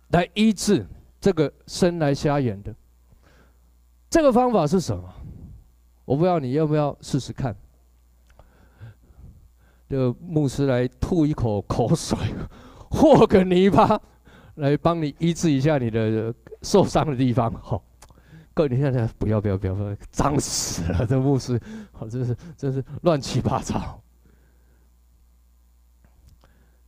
[0.09, 0.85] 来医治
[1.21, 2.75] 这个生来瞎眼的。
[4.09, 5.13] 这个方法是什么？
[6.05, 7.55] 我不知道你要不要试试看。
[9.87, 12.17] 这个牧师来吐一口口水，
[12.89, 14.01] 和个泥巴，
[14.55, 17.81] 来帮你医治一下你的受伤的地方，好。
[18.53, 19.75] 各位，你现在不要不要不要，
[20.11, 21.07] 脏死了！
[21.07, 21.59] 这牧师，
[21.91, 23.99] 好，真是真是乱七八糟。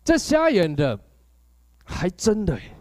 [0.04, 1.00] 这瞎眼的，
[1.84, 2.72] 还真的耶。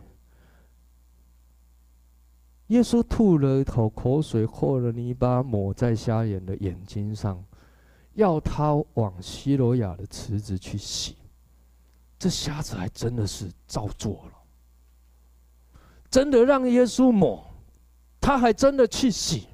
[2.68, 7.42] 耶稣吐了一口口水，和了泥巴，抹在瞎眼的眼睛上，
[8.12, 11.16] 要他往西罗亚的池子去洗。
[12.18, 17.53] 这瞎子还真的是照做了，真的让耶稣抹。
[18.24, 19.46] 他还真的去洗，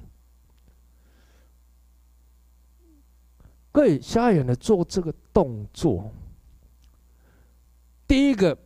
[3.69, 6.09] 各位瞎眼的做这个动作，
[8.07, 8.57] 第一个，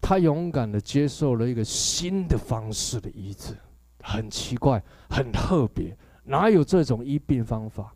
[0.00, 3.56] 他勇敢的接受了一个新的方式的医治，
[4.02, 7.94] 很奇怪，很特别，哪有这种医病方法？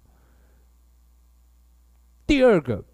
[2.28, 2.84] 第二个，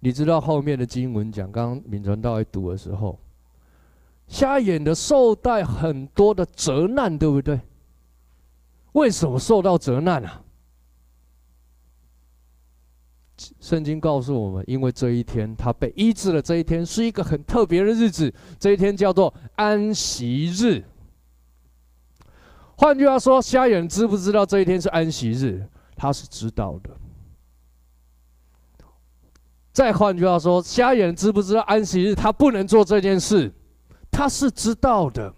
[0.00, 3.18] 你知道后面的经文讲，刚刚敏传道在读的时候。
[4.28, 7.60] 瞎眼的受带很多的责难，对不对？
[8.92, 10.42] 为什么受到责难啊？
[13.60, 20.84] 圣经告诉我们，因为这一天他被医治了，这一天是一个很特别的日子，这一天叫做安息日。
[22.76, 25.66] 换句话说，瞎眼知不知道这一天是安息日？
[25.96, 26.90] 他是知道的。
[29.72, 33.52] 再换句话说，瞎眼知不知道安息日他不能做这件事？
[34.10, 35.34] 他是知道的。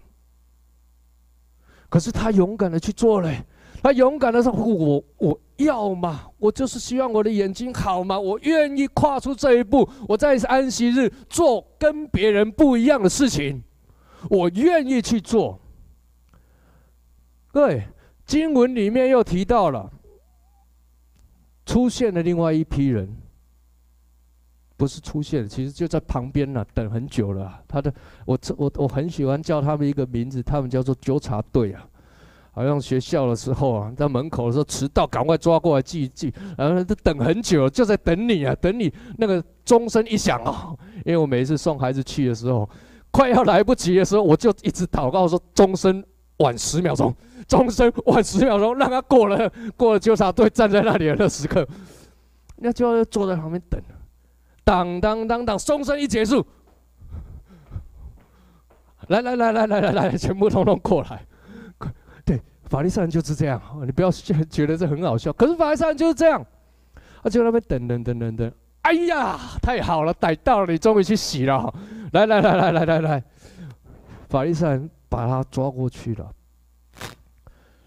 [1.89, 3.43] 可是他勇敢的去做嘞，
[3.83, 13.61] 他勇敢的说：“我我要嘛，我就是希望我的眼睛好嘛，我愿意跨出这一步，我在安息日做跟别人不一样的事情，
[14.29, 15.59] 我愿意去做。”
[17.51, 17.83] 对，
[18.25, 19.91] 经文里面又提到了，
[21.65, 23.20] 出现了另外一批人。
[24.81, 27.53] 不是出现，其实就在旁边了，等很久了。
[27.67, 27.93] 他的，
[28.25, 31.85] 我这我我很喜欢叫他们一个名字，他们叫做纠察队啊。
[32.51, 36.33] 好像学校的时候啊，在门口的时候迟到，赶快抓过来记一记。
[36.57, 40.75] 然后都等很久，就在等你啊，等你那个钟声一响哦。
[41.05, 42.67] 因为我每一次送孩子去的时候，
[43.11, 46.03] 快要来不及的时候，我就一直祷告说：钟声
[46.37, 47.13] 晚十秒钟，
[47.47, 51.67] 钟声晚十秒钟，让他过了过了纠察队站在那里的那时刻，
[52.57, 53.79] 那就要坐在旁边等。
[54.63, 56.45] 当当当当，钟声一结束，
[59.07, 61.25] 来来来来来来来，全部通通过来。
[62.23, 65.33] 对，法利赛人就是这样，你不要觉得这很好笑。
[65.33, 66.45] 可是法利赛人就是这样，
[67.23, 68.51] 他就在那边等等等等等。
[68.83, 71.73] 哎呀，太好了，逮到了，你终于去洗了。
[72.13, 73.23] 来来来来来来来，
[74.29, 76.31] 法利赛人把他抓过去了。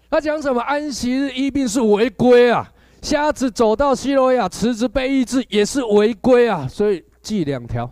[0.09, 0.61] 他讲什么？
[0.61, 2.71] 安息日医病是违规啊。
[3.05, 7.87] 瞎子走到西罗亚池子被医治也是违规啊，所以记两条。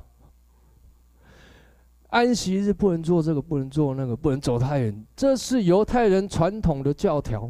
[2.10, 7.48] 安息日不能做这个，不能做那个，不能走太远，这是犹太人传统的教条，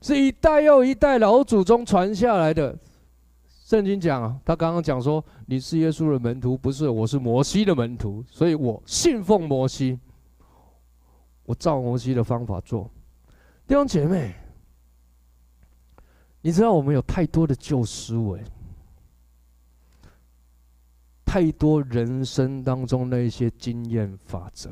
[0.00, 2.76] 是一代又一代老祖宗传下来的。
[3.48, 9.96] 圣经讲啊，他刚刚讲说，你是耶稣的门徒，不是，我是摩西的门徒，所以我信奉摩西，
[11.44, 12.90] 我照摩西的方法做。
[13.68, 14.34] 弟兄姐妹。
[16.46, 18.40] 你知道我们有太多的旧思维，
[21.24, 24.70] 太多人生当中的一些经验法则，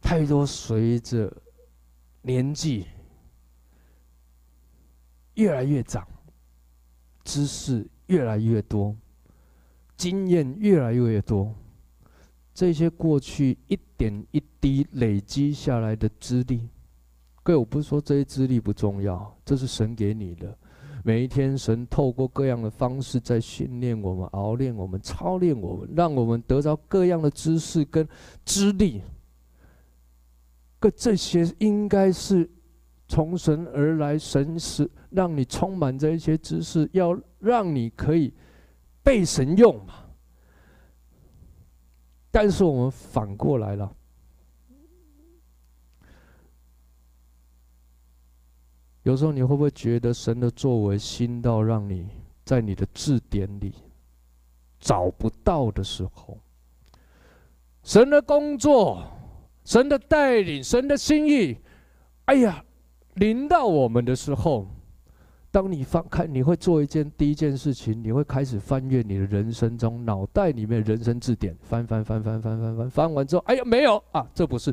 [0.00, 1.30] 太多随着
[2.22, 2.86] 年纪
[5.34, 6.08] 越来越长，
[7.24, 8.96] 知识越来越多，
[9.94, 11.54] 经验越来越多，
[12.54, 16.66] 这些过去一点一滴累积下来的资历。
[17.48, 20.54] 对，我不是说这些资历不重要，这是神给你的。
[21.02, 28.06] 每一天，神透过各样的方式在训练我们、熬练我们、操练我们，让我们得到各样的知识跟
[28.44, 29.00] 资历。
[30.78, 32.46] 各这些应该是
[33.06, 38.30] 从神而来，神是让你充满这一些知识，要让你可以
[39.02, 39.94] 被神用嘛。
[42.30, 43.90] 但是我们反过来了。
[49.08, 52.06] 有时候你会不会觉得神的作为新到让你
[52.44, 53.72] 在你的字典里
[54.78, 56.36] 找不到的时候，
[57.82, 59.02] 神的工作、
[59.64, 61.56] 神的带领、神的心意，
[62.26, 62.62] 哎呀，
[63.14, 64.66] 临到我们的时候，
[65.50, 74.70] 当你翻开，你会做一件第一件事情，你会开始翻阅你的人生中脑袋里面人生字典，翻翻翻翻翻翻翻，翻完之后，哎呀，没有啊，这不是。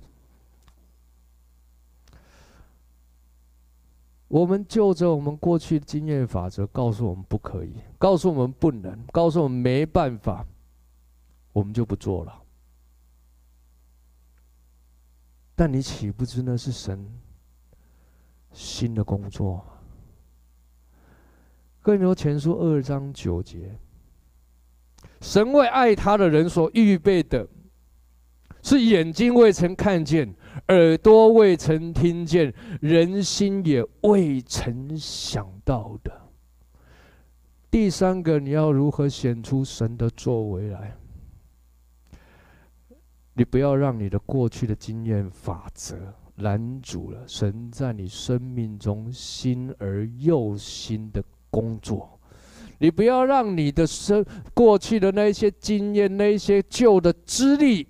[4.28, 10.46] 我们就着我们过去的经验法则，告诉我们不可以，告诉我们不能，告诉我们没办法，
[11.54, 12.42] 我们就不做了。
[15.56, 17.08] 但你岂不知那是神
[18.52, 19.64] 新的工作？
[21.82, 23.78] 更多前书二章九节，
[25.22, 27.48] 神为爱他的人所预备的，
[28.64, 30.34] 是眼睛未曾看见。
[30.70, 32.52] 耳朵未曾听见，
[32.82, 36.12] 人心也未曾想到的。
[37.70, 40.96] 第三个，你要如何显出神的作为来？
[43.34, 45.96] 你不要让你的过去的经验法则
[46.38, 51.22] 拦阻了神在你生命中新而又新的
[51.52, 52.18] 工作。
[52.80, 57.88] 你不要让你的生过去的那些经验、那些旧的资历。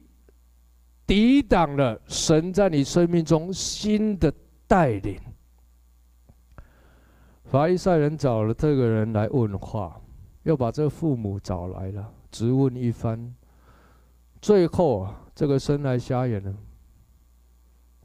[1.06, 4.34] 抵挡了神在你生命中新的
[4.68, 5.20] 带领。
[7.44, 10.02] 法利赛人找了这个人来问话，
[10.44, 13.34] 又把这个父母找来了，质问一番。
[14.42, 16.54] 最后啊，这个生来瞎眼的，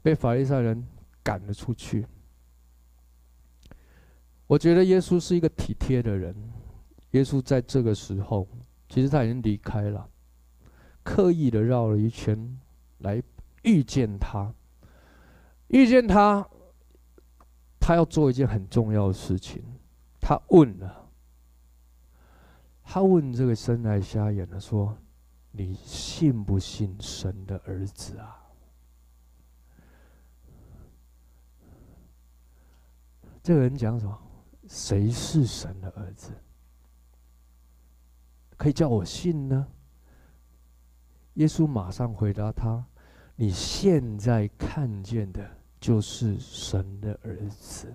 [0.03, 0.87] 被法利赛人
[1.23, 2.05] 赶了出去。
[4.45, 6.35] 我觉得耶稣是一个体贴的人。
[7.11, 8.47] 耶稣在这个时候，
[8.87, 10.07] 其实他已经离开了，
[11.03, 12.57] 刻意的绕了一圈。
[13.01, 13.21] 来
[13.63, 14.53] 遇见他，
[15.67, 16.47] 遇见他，
[17.79, 19.63] 他要做一件很重要的事情。
[20.19, 21.09] 他问了，
[22.83, 24.97] 他问这个生来瞎眼的说
[25.51, 28.37] ：“你信不信神的儿子啊？”
[33.43, 34.17] 这个人讲什么？
[34.67, 36.31] 谁是神的儿子？
[38.55, 39.67] 可以叫我信呢？
[41.33, 42.85] 耶稣马上回答他
[43.41, 47.91] ：“你现在看见的，就是神的儿子。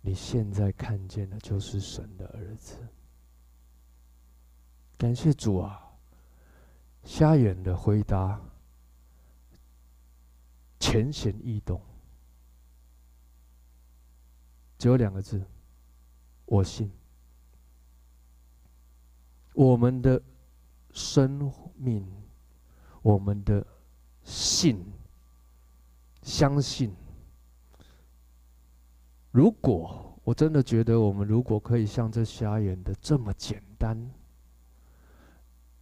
[0.00, 2.76] 你现在看见的，就是神的儿子。
[4.96, 5.90] 感谢主啊！
[7.02, 8.40] 瞎眼的回答
[10.78, 11.80] 浅显易懂。”
[14.78, 15.44] 只有两个字，
[16.44, 16.92] 我信。
[19.52, 20.22] 我们的
[20.92, 22.06] 生命，
[23.04, 23.62] 我们的
[24.22, 24.82] 信，
[26.22, 26.90] 相信。
[29.30, 33.94] 如果我真的觉得，我们如果可以像这瞎眼的这么简单，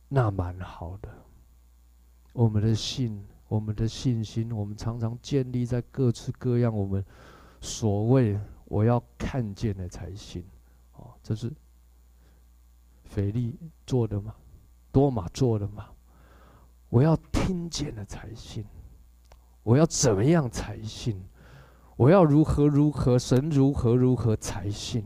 [0.09, 1.09] 那蛮好的。
[2.33, 7.05] 我们的信，我们的信心，我们常常建立在各式各样我们
[7.61, 8.37] 所谓。
[8.65, 10.43] 我要看见了才行，
[10.95, 11.53] 哦，这是
[13.05, 13.57] 腓力
[13.87, 14.35] 做的吗？
[14.91, 15.92] 多马做的吗？
[16.93, 18.63] 我要听见了才信，
[19.63, 21.19] 我要怎么样才信？
[21.97, 23.19] 我要如何如何？
[23.19, 25.03] 神如何如何才信？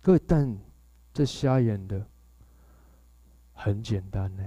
[0.00, 0.58] 各位，但
[1.12, 2.02] 这瞎眼的
[3.52, 4.42] 很简单呢，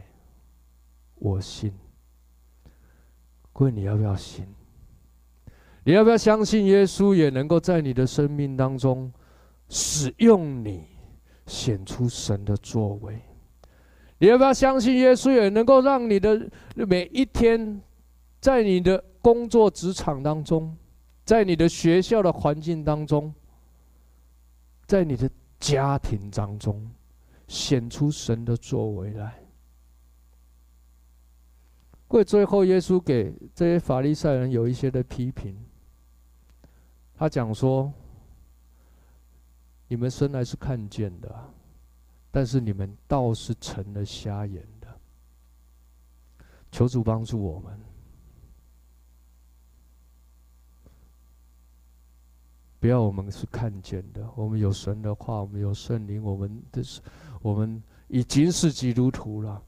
[1.13, 1.71] 我信。
[3.53, 4.47] 各位，你要不要信？
[5.83, 9.13] 你要不要相信耶稣也能够在你的生命当中
[9.69, 10.87] 使用你，
[11.45, 13.21] 显出神的作为？
[14.21, 17.81] 你要不要相信耶稣也能够让你的每一天，
[18.39, 20.77] 在你的工作职场当中，
[21.25, 23.33] 在你的学校的环境当中，
[24.85, 25.27] 在你的
[25.59, 26.87] 家庭当中，
[27.47, 29.39] 显出神的作为来？
[32.09, 35.57] 为最后，耶稣给这些法利赛人有一些的批评。
[37.15, 37.91] 他讲说
[39.89, 41.33] ：“你们生来是看见的，
[42.31, 44.87] 但是你们倒是成了瞎眼的。
[46.71, 47.77] 求主帮助我们，
[52.79, 54.25] 不要我们是看见的。
[54.35, 57.01] 我们有神的话，我们有圣灵，我们的是，
[57.41, 59.61] 我们已经是基督徒了，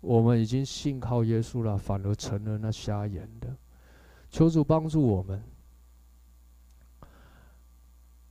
[0.00, 3.54] 我们已经信靠耶稣了，反而成了那瞎眼的。
[4.30, 5.42] 求主帮助我们。”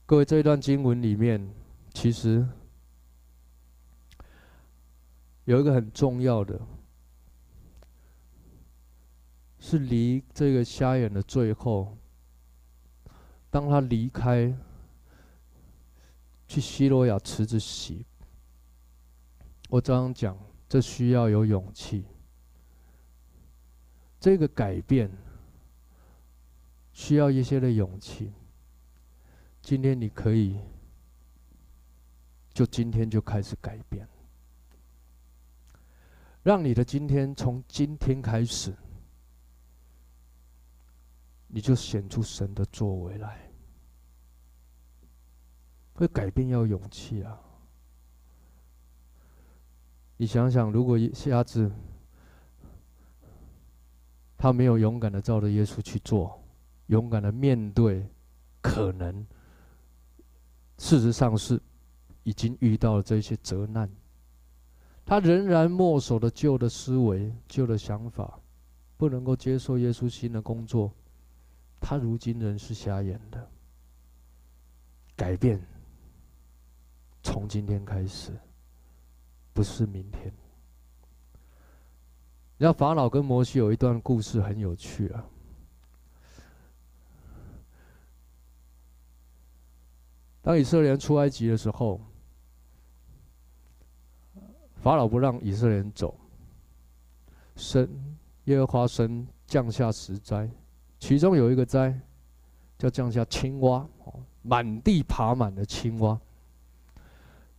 [0.06, 1.46] 各位，这一段经文里面，
[1.92, 2.46] 其实
[5.46, 6.60] 有一个很重要的，
[9.58, 11.96] 是离这个瞎眼的最后，
[13.48, 14.52] 当他离开，
[16.48, 18.04] 去西罗亚池子洗。
[19.68, 20.36] 我这样讲，
[20.68, 22.04] 这需要有勇气。
[24.18, 25.08] 这个改变
[26.92, 28.32] 需要一些的勇气。
[29.62, 30.58] 今天你可以，
[32.52, 34.08] 就今天就开始改变，
[36.46, 38.72] 让你的今天从今天开始，
[41.48, 43.50] 你就显出神的作为来。
[45.94, 47.36] 会改变要勇气啊！
[50.18, 51.68] 你想想，如果一下子
[54.38, 56.40] 他没有勇敢的照着耶稣去做，
[56.86, 58.08] 勇敢的面对
[58.60, 59.26] 可能。
[60.78, 61.60] 事实上是
[62.22, 63.90] 已经遇到了这些责难，
[65.06, 68.40] 他仍然墨守的旧的思维、旧的想法，
[68.96, 70.92] 不能够接受耶稣新的工作。
[71.80, 73.48] 他如今仍是瞎眼的。
[75.14, 75.64] 改变
[77.22, 78.32] 从今天开始，
[79.54, 80.26] 不是明天。
[82.58, 85.24] 你知道法老跟摩西有一段故事很有趣啊。
[90.42, 92.00] 当以色列人出埃及的时候，
[94.86, 96.14] 法老不让以色列人走，
[97.56, 97.90] 神
[98.44, 100.48] 耶和华神降下十灾，
[101.00, 101.92] 其中有一个灾
[102.78, 103.84] 叫降下青蛙，
[104.42, 106.16] 满地爬满了青蛙。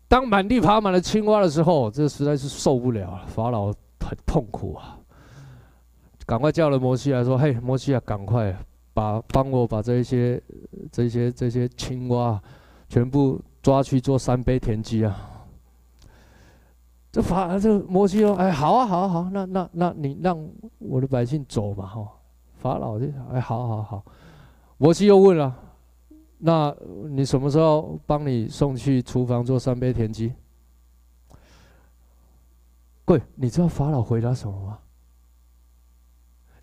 [0.08, 4.98] 当满地爬满了青蛙的时候，这实在是受不了了，法老很痛苦啊，
[6.26, 8.58] 赶快叫了摩西来说：“嘿，摩西啊，赶快
[8.94, 10.42] 把帮我把这些
[10.90, 12.42] 这些这些青蛙。”
[12.88, 15.37] 全部抓去做三杯田鸡啊！
[17.12, 20.48] 这法这摩西说：“哎，好啊，好啊，好，那那那你让
[20.78, 22.08] 我的百姓走吧，哈。”
[22.60, 24.04] 法老就哎，好好好。
[24.78, 25.56] 摩西又问了
[26.40, 26.76] ：“那
[27.10, 30.34] 你什么时候帮你送去厨房做三杯田鸡？”
[33.06, 34.80] 各位，你知道法老回答什么吗？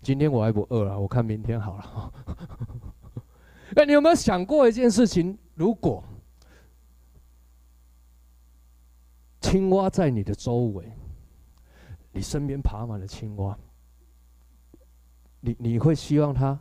[0.01, 2.13] 今天我还不饿了，我看明天好了。
[3.75, 5.35] 哎，你有没有想过一件事情？
[5.55, 6.03] 如果
[9.45, 10.91] 青蛙在你的周围，
[12.11, 13.55] 你身边爬满了青蛙，
[15.39, 16.59] 你你会希望它，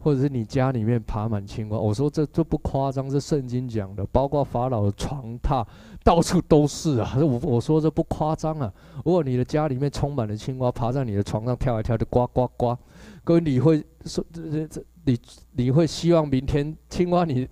[0.00, 1.78] 或者是你家里面爬满青蛙？
[1.78, 5.64] 我说这这不夸张，这圣经讲的，包括法老的床榻
[6.02, 7.16] 到处都是啊。
[7.16, 8.74] 我我说这不夸张啊。
[9.04, 12.76] 如果你的家里面充满了青蛙，爬在你的床上跳一跳，就呱呱呱，
[13.22, 15.20] 各位你会说这这这你
[15.52, 17.48] 你会希望明天青蛙你？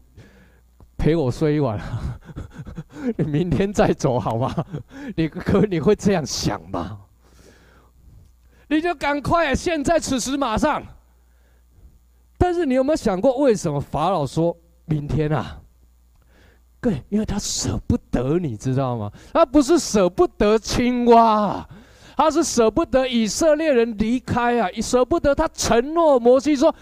[0.96, 1.78] 陪我睡一晚，
[3.16, 4.54] 你明天再走好吗？
[5.16, 6.98] 你可你会这样想吗？
[8.68, 9.54] 你就赶快！
[9.54, 10.82] 现在此时马上。
[12.38, 15.60] 但是你有没有想过，为什么法老说明天啊？
[16.80, 19.10] 对，因为他舍不得，你知道吗？
[19.32, 21.66] 他不是舍不得青蛙，
[22.16, 26.74] 他是舍不得以色列人离开啊，舍不得他承诺摩西说，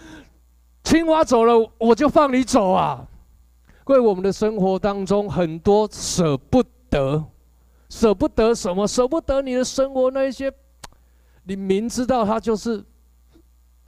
[0.83, 3.05] 青蛙走了，我就放你走啊。
[3.85, 7.23] 为我们的生活当中，很多舍不得，
[7.89, 8.87] 舍不得什么？
[8.87, 10.51] 舍不得你的生活那一些，
[11.43, 12.83] 你明知道他就是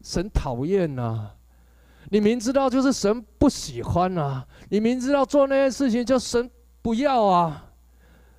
[0.02, 1.32] 神讨厌呐，
[2.10, 6.50] 你明知道就是神不喜欢啊，你明知道做那些事情就神
[6.82, 7.65] 不要啊。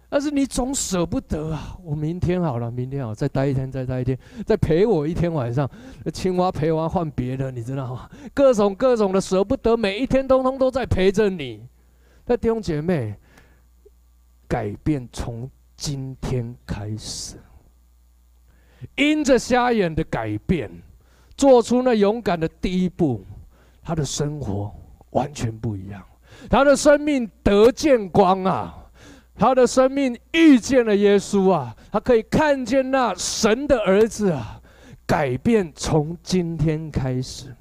[0.09, 1.76] 但是你总舍不得啊！
[1.82, 5.68] 我明天好了，明天好，再待一天，再待一天，再陪我一天晚上。
[6.14, 8.09] 青蛙陪完换别的，你知道吗？
[8.32, 11.66] 各种各种的舍不得，每一天通通都在陪着你。
[12.24, 13.16] 那弟兄姐妹，
[14.46, 17.36] 改变从今天开始，
[18.94, 20.70] 因着瞎眼的改变，
[21.36, 23.24] 做出那勇敢的第一步，
[23.82, 24.72] 他的生活
[25.11, 26.00] 完全不一样，
[26.48, 28.86] 他的生命得见光啊！
[29.39, 34.61] 他的生命遇见了耶稣啊，他可以看见那神的儿子啊，
[35.07, 37.55] 改变从今天开始。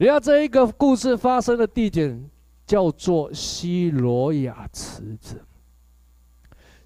[0.00, 2.30] 你看这一个故事发生的地点
[2.66, 5.42] 叫做西罗亚池子。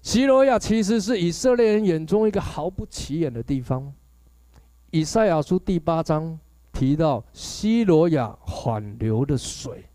[0.01, 3.93] 西罗亚其实是以色列人眼中一个毫不起眼的地方。
[4.91, 6.37] 以赛亚书第八章
[6.73, 9.85] 提到西罗亚缓流的水。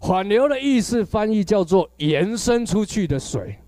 [0.00, 3.58] 缓流的意思翻译叫做延伸出去的水。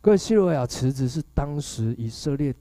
[0.00, 2.54] 各位，西罗亚池子是当时以色列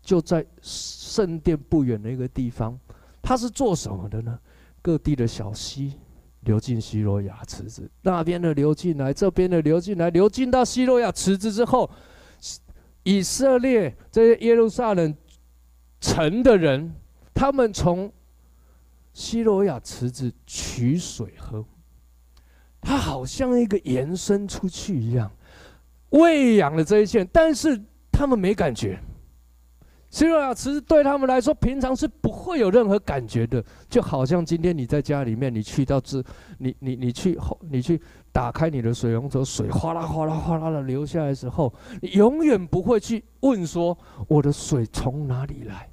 [0.00, 2.78] 就在圣殿不远的一个地方，
[3.20, 4.38] 它是做什么的呢？
[4.80, 5.94] 各地的小溪
[6.42, 11.90] 流进西罗亚池子，那边的流进来，这边的流进来，流进到西罗亚池子之后，
[13.02, 15.14] 以色列这些耶路撒冷
[16.00, 16.94] 城的人，
[17.34, 18.10] 他们从
[19.12, 21.64] 希罗亚池子取水喝。
[22.86, 25.28] 它好像一个延伸出去一样，
[26.10, 27.82] 喂养了这一切，但是
[28.12, 28.96] 他们没感觉。
[30.08, 36.22] 西罗亚池对他们来说，平常是不会有任何感觉的，就好像今天你在家里面，你去到这，
[36.58, 45.90] 你你你去后，你去打开你的水龙头，水哗啦哗啦哗啦的流下来的时候，你永远不会去问说我的水从哪里来。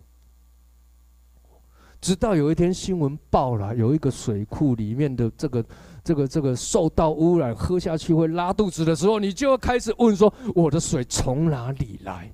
[1.99, 5.65] 直到有一天新闻报了，有一个水库里面的这个。
[6.03, 12.29] 这个这个受到污染，喝下去会拉肚子的时候，你就要开始问说：我的水从哪里来？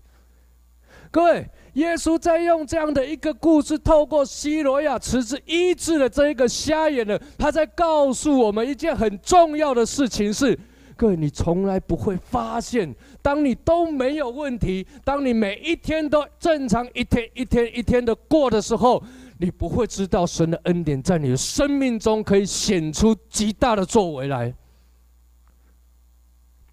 [1.12, 10.58] 各位，耶稣在用这样的一个故事，透过西罗亚池子医治了这一个瞎眼的，他在告诉我们一件很重要的事情是：
[10.96, 19.04] 各位，你从来不会发现，当你都没有问题，当你每一天都正常，一天一天一天的过的时候。
[19.42, 24.54] 你不会知道神的恩典在你的生命中可以显出极大的作为来，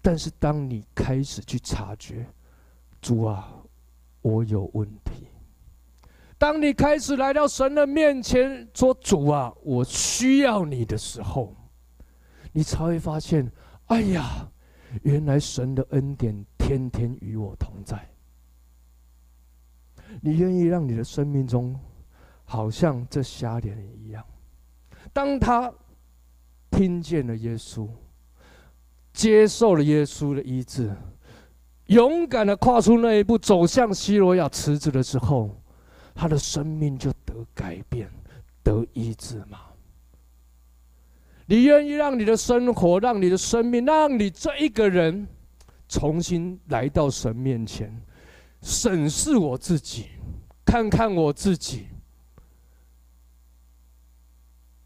[0.01, 2.27] 但是当你开始去察觉，
[3.01, 3.49] 主啊，
[4.21, 5.29] 我有问题。
[6.37, 11.55] 当你开始来到神的面前说主啊，我需要你的时候，
[12.51, 13.49] 你才会发现，
[13.85, 14.51] 哎呀，
[15.03, 18.09] 原来神的恩典天天与我同在。
[20.21, 21.79] 你愿意让你的生命中，
[22.49, 24.25] 好像这瞎眼人一样，
[25.11, 25.69] 当他
[26.71, 27.85] 听见了耶稣，
[29.11, 30.95] 接受了耶稣的医治，
[31.87, 35.61] 勇敢的跨出那一步，走向西罗亚池子的时候，
[36.15, 38.09] 他的生命就得改变，
[38.63, 39.59] 得医治吗？
[41.47, 45.27] 你愿意让你的生活，让你的生命，让你这一个人，
[45.89, 47.93] 重新来到神面前，
[48.61, 50.05] 审视我自己，
[50.65, 51.87] 看看我自己。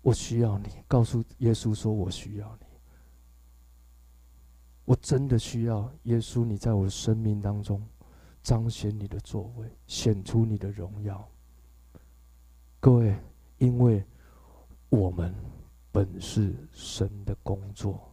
[0.01, 2.65] 我需要你，告诉耶稣说：“我需要你。”
[4.83, 7.81] 我真的需要耶稣，你在我的生命当中
[8.41, 11.29] 彰显你的作为，显出你的荣耀。
[12.79, 13.15] 各位，
[13.59, 14.03] 因为
[14.89, 15.33] 我们
[15.91, 18.11] 本是神的工作，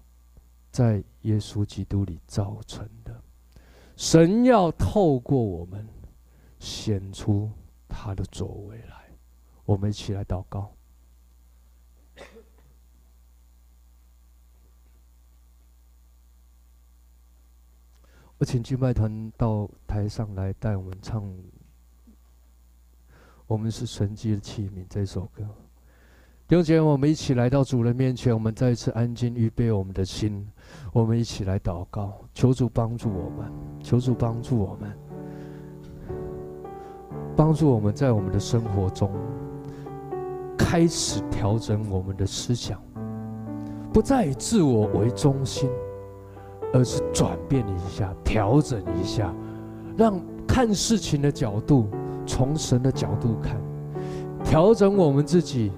[0.71, 3.19] 在耶稣基督里造成的，
[3.97, 5.89] 神要透过我们
[6.61, 7.51] 显出
[7.89, 9.11] 他的作为来。
[9.65, 10.71] 我们一起来祷告。
[18.39, 21.25] 我请敬拜团到台上来带我们唱
[23.49, 25.43] 《我们是神迹的器皿》这首歌。
[26.47, 30.49] 弟兄姐妹，我们一起来到主人面前，我们再一次安静预备我们的心，
[30.93, 34.97] 我们一起来祷告，求主帮助我们，求主帮助我们，
[37.37, 39.11] 帮助我们在我们的生活中
[40.57, 42.81] 开始调整我们的思想，
[43.93, 45.69] 不再以自我为中心。
[46.73, 49.35] 而是转变一下，调整一下，
[49.97, 51.89] 让看事情的角度
[52.27, 53.61] 从神的角度看，
[54.45, 55.73] 调整我们自己，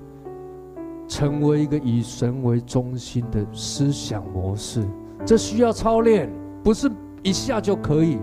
[1.07, 4.86] 成为一个以神为中心的思想模式。
[5.24, 6.30] 这需要操练，
[6.62, 6.91] 不是
[7.22, 8.18] 一下就可以。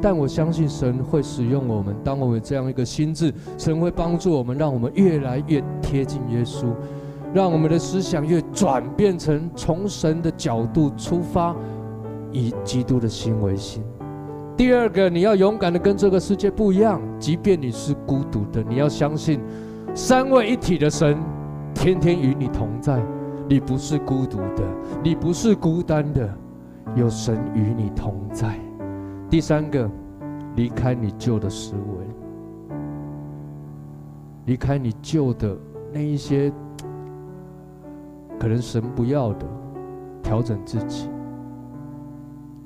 [0.00, 6.66] 但我相信神会使用我们，当我们这样一个心智，神会帮助我们，让我们越来越贴近耶稣，
[7.32, 11.54] 让我们的思想越转变成从神的角度出发。
[12.32, 13.82] 以基督的心为心。
[14.56, 19.40] 第二个，你要勇敢的跟这个世界不一样，即便你是孤独的，你要相信
[19.94, 21.18] 三位一体的神
[21.74, 23.02] 天天与你同在，
[23.48, 24.62] 你不是孤独的，
[25.02, 26.32] 你不是孤单的，
[26.94, 28.58] 有神与你同在。
[29.30, 29.90] 第三个，
[30.54, 32.76] 离开你旧的思维，
[34.44, 35.56] 离开你旧的
[35.92, 36.52] 那一些
[38.38, 39.46] 可能神不要的，
[40.22, 41.08] 调整自己。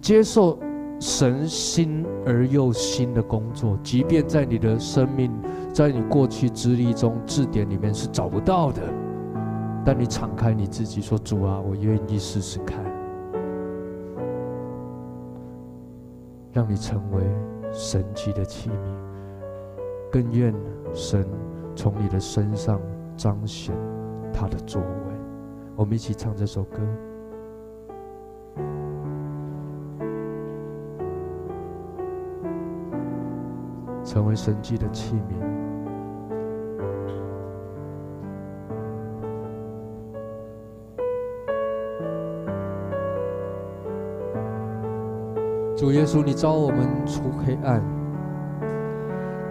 [0.06, 0.56] 接受
[1.00, 5.32] 神新而又新的工作，即便在你的生命，
[5.72, 8.82] 在你过去资历中字典里面是找不到的，
[9.84, 12.78] 但你敞开你自己说：“主啊，我愿意试试看，
[16.52, 17.24] 让你成为
[17.72, 18.74] 神迹的器皿，
[20.12, 20.54] 更愿
[20.94, 21.26] 神
[21.74, 22.80] 从你的身上
[23.16, 23.74] 彰显
[24.32, 24.86] 他的作为。”
[25.74, 26.78] 我们一起唱这首歌。
[34.06, 35.34] 成为神迹的器皿。
[45.76, 47.82] 主耶稣，你召我们出黑暗。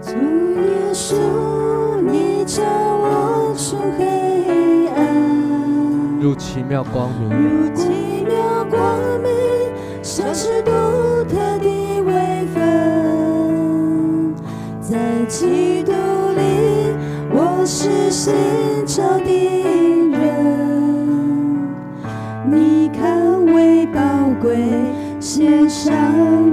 [0.02, 1.16] 主耶稣，
[2.02, 6.20] 你召我出黑暗。
[6.22, 7.30] 入奇妙光明。
[7.30, 9.30] 入奇妙光明，
[10.02, 10.72] 像是独
[15.38, 16.96] 基督里，
[17.30, 18.34] 我是新
[18.86, 19.30] 造的
[20.10, 20.18] 人。
[22.50, 24.00] 你看为宝
[24.42, 24.56] 贵，
[25.20, 25.94] 献上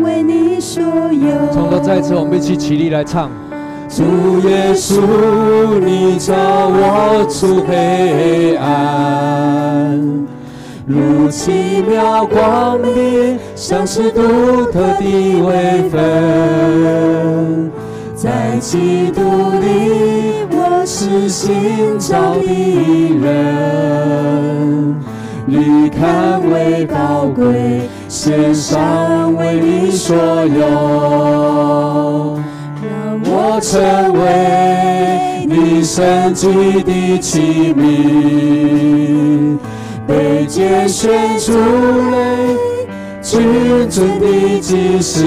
[0.03, 1.30] 为你所有。
[1.53, 3.30] 从头再一次，我们一起起立来唱。
[3.89, 4.03] 主
[4.49, 4.99] 耶稣，
[5.78, 10.26] 你照我出黑暗，
[10.85, 17.62] 如奇妙光明，像是独特的微分。
[18.23, 19.20] 在基督
[19.59, 22.47] 里，我是新造的
[23.20, 24.95] 人。
[25.45, 32.39] 你看为宝贵，献上为你所有，
[32.81, 36.47] 让我成为你圣洁
[36.83, 39.59] 的器皿，
[40.07, 41.59] 被拣选出
[42.12, 42.55] 来，
[43.20, 45.25] 君尊的祭司。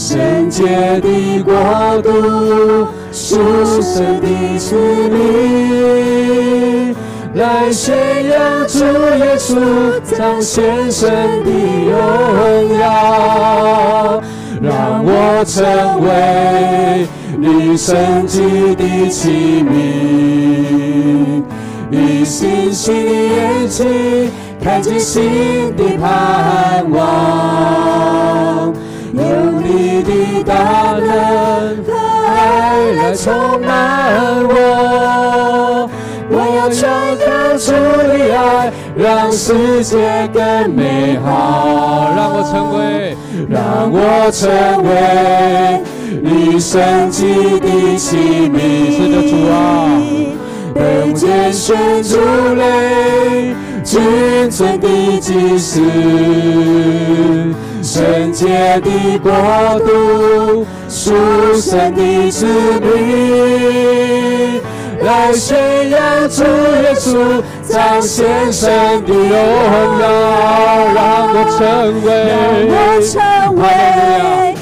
[0.00, 0.64] 圣洁
[1.02, 1.52] 的国
[2.00, 3.36] 度，属
[3.82, 4.26] 神的
[4.58, 4.74] 子
[5.10, 6.96] 民，
[7.34, 7.94] 来宣
[8.26, 9.60] 扬主耶稣
[10.02, 11.10] 彰显神
[11.44, 11.50] 的
[11.90, 14.22] 荣耀，
[14.62, 18.40] 让我成为你圣洁
[18.76, 21.42] 的器皿，
[21.90, 24.30] 以信心的眼睛
[24.64, 28.72] 看见新的盼望。
[30.02, 30.54] 你的大
[30.98, 31.04] 能
[31.84, 31.92] 和
[32.26, 33.68] 爱来充满
[34.44, 35.90] 我，
[36.30, 36.80] 我要传
[37.18, 37.28] 扬
[37.58, 37.72] 主
[38.08, 42.14] 的爱，让世界更美好。
[42.16, 43.14] 让我成为，
[43.50, 44.48] 让我成
[44.88, 44.90] 为
[46.22, 48.56] 你神迹的器皿。
[48.96, 49.54] 是的，主啊，
[50.74, 52.16] 被拣选出
[52.56, 52.64] 来，
[53.84, 54.88] 君尊的
[55.20, 55.82] 祭司，
[57.92, 58.46] 圣洁
[58.84, 59.32] 的国
[59.80, 61.12] 度，属
[61.60, 64.60] 神的子民。
[65.02, 68.70] 来宣扬主耶稣彰显神
[69.04, 69.28] 的荣
[69.98, 70.02] 耀，
[70.94, 72.08] 让我成为，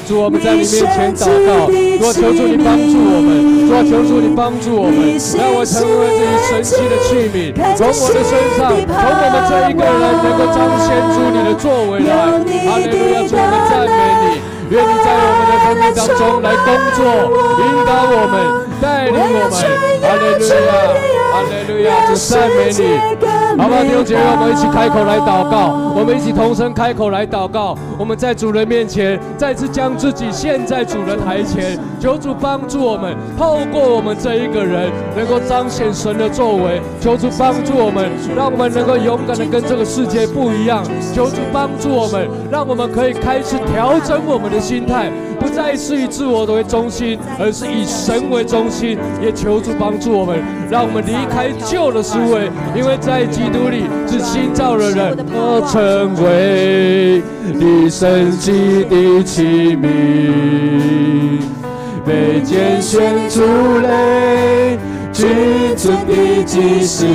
[0.09, 12.09] 主，我们在你面前祷告，我求主你帮助我们，我求主你帮助我们，让我成为这一神奇的器皿，从我的身上，从我们这一个人能够彰显出你的作为来。
[12.65, 14.41] 哈利路亚，主，我们赞美你，
[14.73, 17.05] 愿你在我们的生命当中来工作，
[17.61, 18.65] 引导我们。
[18.81, 19.61] 带领我们，
[20.01, 20.89] 哈利路亚，
[21.29, 22.97] 哈利路亚，主赞美你，
[23.59, 23.83] 好不好？
[23.83, 27.77] 弟兄姐妹，我们一起开口来祷告，我们一起同声开口来祷告。
[27.97, 36.81] 我们在主人面前再次将自己献在主的台前，求主帮助我们，透过我们这一个人，能够彰显神的作为。
[37.01, 40.81] 求主帮助我们，让我们能够勇敢的跟这个世界不一样。
[41.13, 45.11] 求主帮助我们，让我们可以开始调整我们的心态。
[45.49, 48.97] 再是以自我为中心，而是以神为中心。
[49.21, 50.39] 也求助帮助我们，
[50.69, 57.21] 让我们离开旧的思维，因为在基督里是新造的人，而成为
[57.53, 61.41] 你神迹的器皿，
[62.05, 63.41] 被拣选出
[63.83, 64.77] 来，
[65.11, 65.27] 君
[65.75, 67.05] 主的祭司，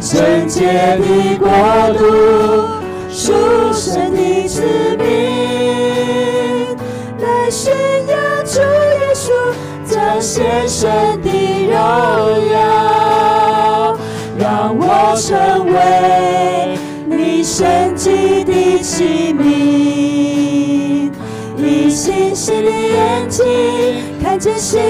[0.00, 0.66] 圣洁
[0.98, 1.48] 的国
[1.94, 2.00] 度，
[3.08, 3.32] 属
[3.72, 4.62] 神的子
[4.98, 5.31] 民。
[10.22, 10.88] 彰显神
[11.20, 11.28] 的
[11.66, 11.74] 荣
[12.52, 13.96] 耀，
[14.38, 21.10] 让我成为你神迹的器皿，
[21.58, 23.44] 以信心的眼睛
[24.22, 24.80] 看见新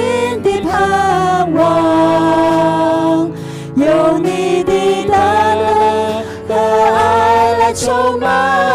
[0.42, 3.30] 的盼望，
[3.74, 8.71] 用你的大能和爱来充满。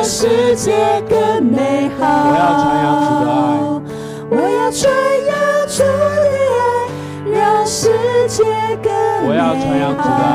[0.00, 0.72] 让世界
[1.10, 2.06] 更美好。
[2.30, 3.60] 我要传扬主的爱。
[4.30, 4.88] 我要传
[5.26, 5.36] 扬
[5.68, 6.24] 主的
[6.56, 7.84] 爱，让世
[8.26, 8.42] 界
[8.82, 8.88] 更
[9.28, 9.28] 美好。
[9.28, 10.32] 我要传扬主的爱。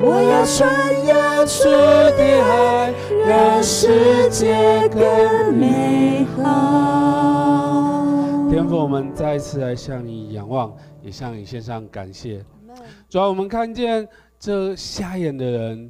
[0.00, 0.66] 我要传
[1.06, 1.14] 扬
[1.46, 1.70] 主
[2.18, 2.92] 的爱，
[3.28, 6.42] 让世界更美好。
[8.50, 12.44] 天父，我们再一次来向你仰望，也向你献上感谢。
[13.08, 14.04] 主要我们看见
[14.36, 15.88] 这瞎眼的人，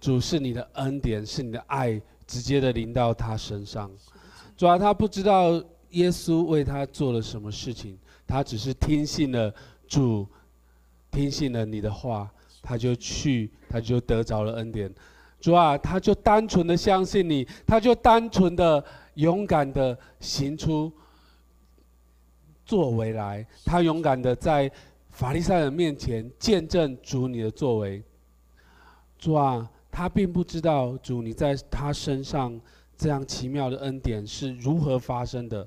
[0.00, 3.90] 主是你的恩典，是你的爱，直接的临到他身上。
[4.56, 5.52] 主要他不知道
[5.90, 9.52] 耶稣为他做了什么事情，他只是听信了
[9.86, 10.26] 主，
[11.10, 12.30] 听信了你的话，
[12.62, 14.92] 他就去，他就得着了恩典。
[15.40, 18.84] 主啊，他就单纯的相信你，他就单纯的
[19.14, 20.92] 勇敢的行出
[22.64, 24.70] 作为来，他勇敢的在。
[25.10, 28.00] 法利赛人面前见证主你的作为，
[29.18, 32.60] 主啊，他并不知道主你在他身上
[32.96, 35.66] 这样奇妙的恩典是如何发生的，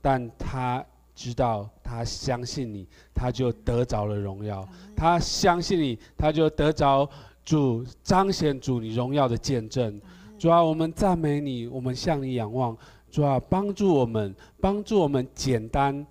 [0.00, 4.66] 但他知道，他相信你，他就得着了荣耀。
[4.96, 7.08] 他相信你，他就得着
[7.44, 10.00] 主彰显主你荣耀的见证。
[10.38, 12.76] 主啊，我们赞美你，我们向你仰望。
[13.10, 16.06] 主啊，帮助我们，帮助我们简单、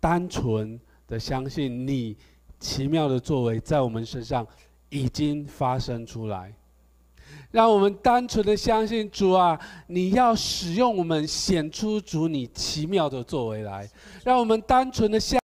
[0.00, 0.78] 单纯。
[1.08, 2.14] 的相信你
[2.60, 4.46] 奇妙的作为在我们身上
[4.90, 6.52] 已经发生出来，
[7.50, 13.88] 让我们单纯的相信主啊，你要使用我们显出主你奇妙的作为来，
[14.24, 15.37] 让我们单纯的相。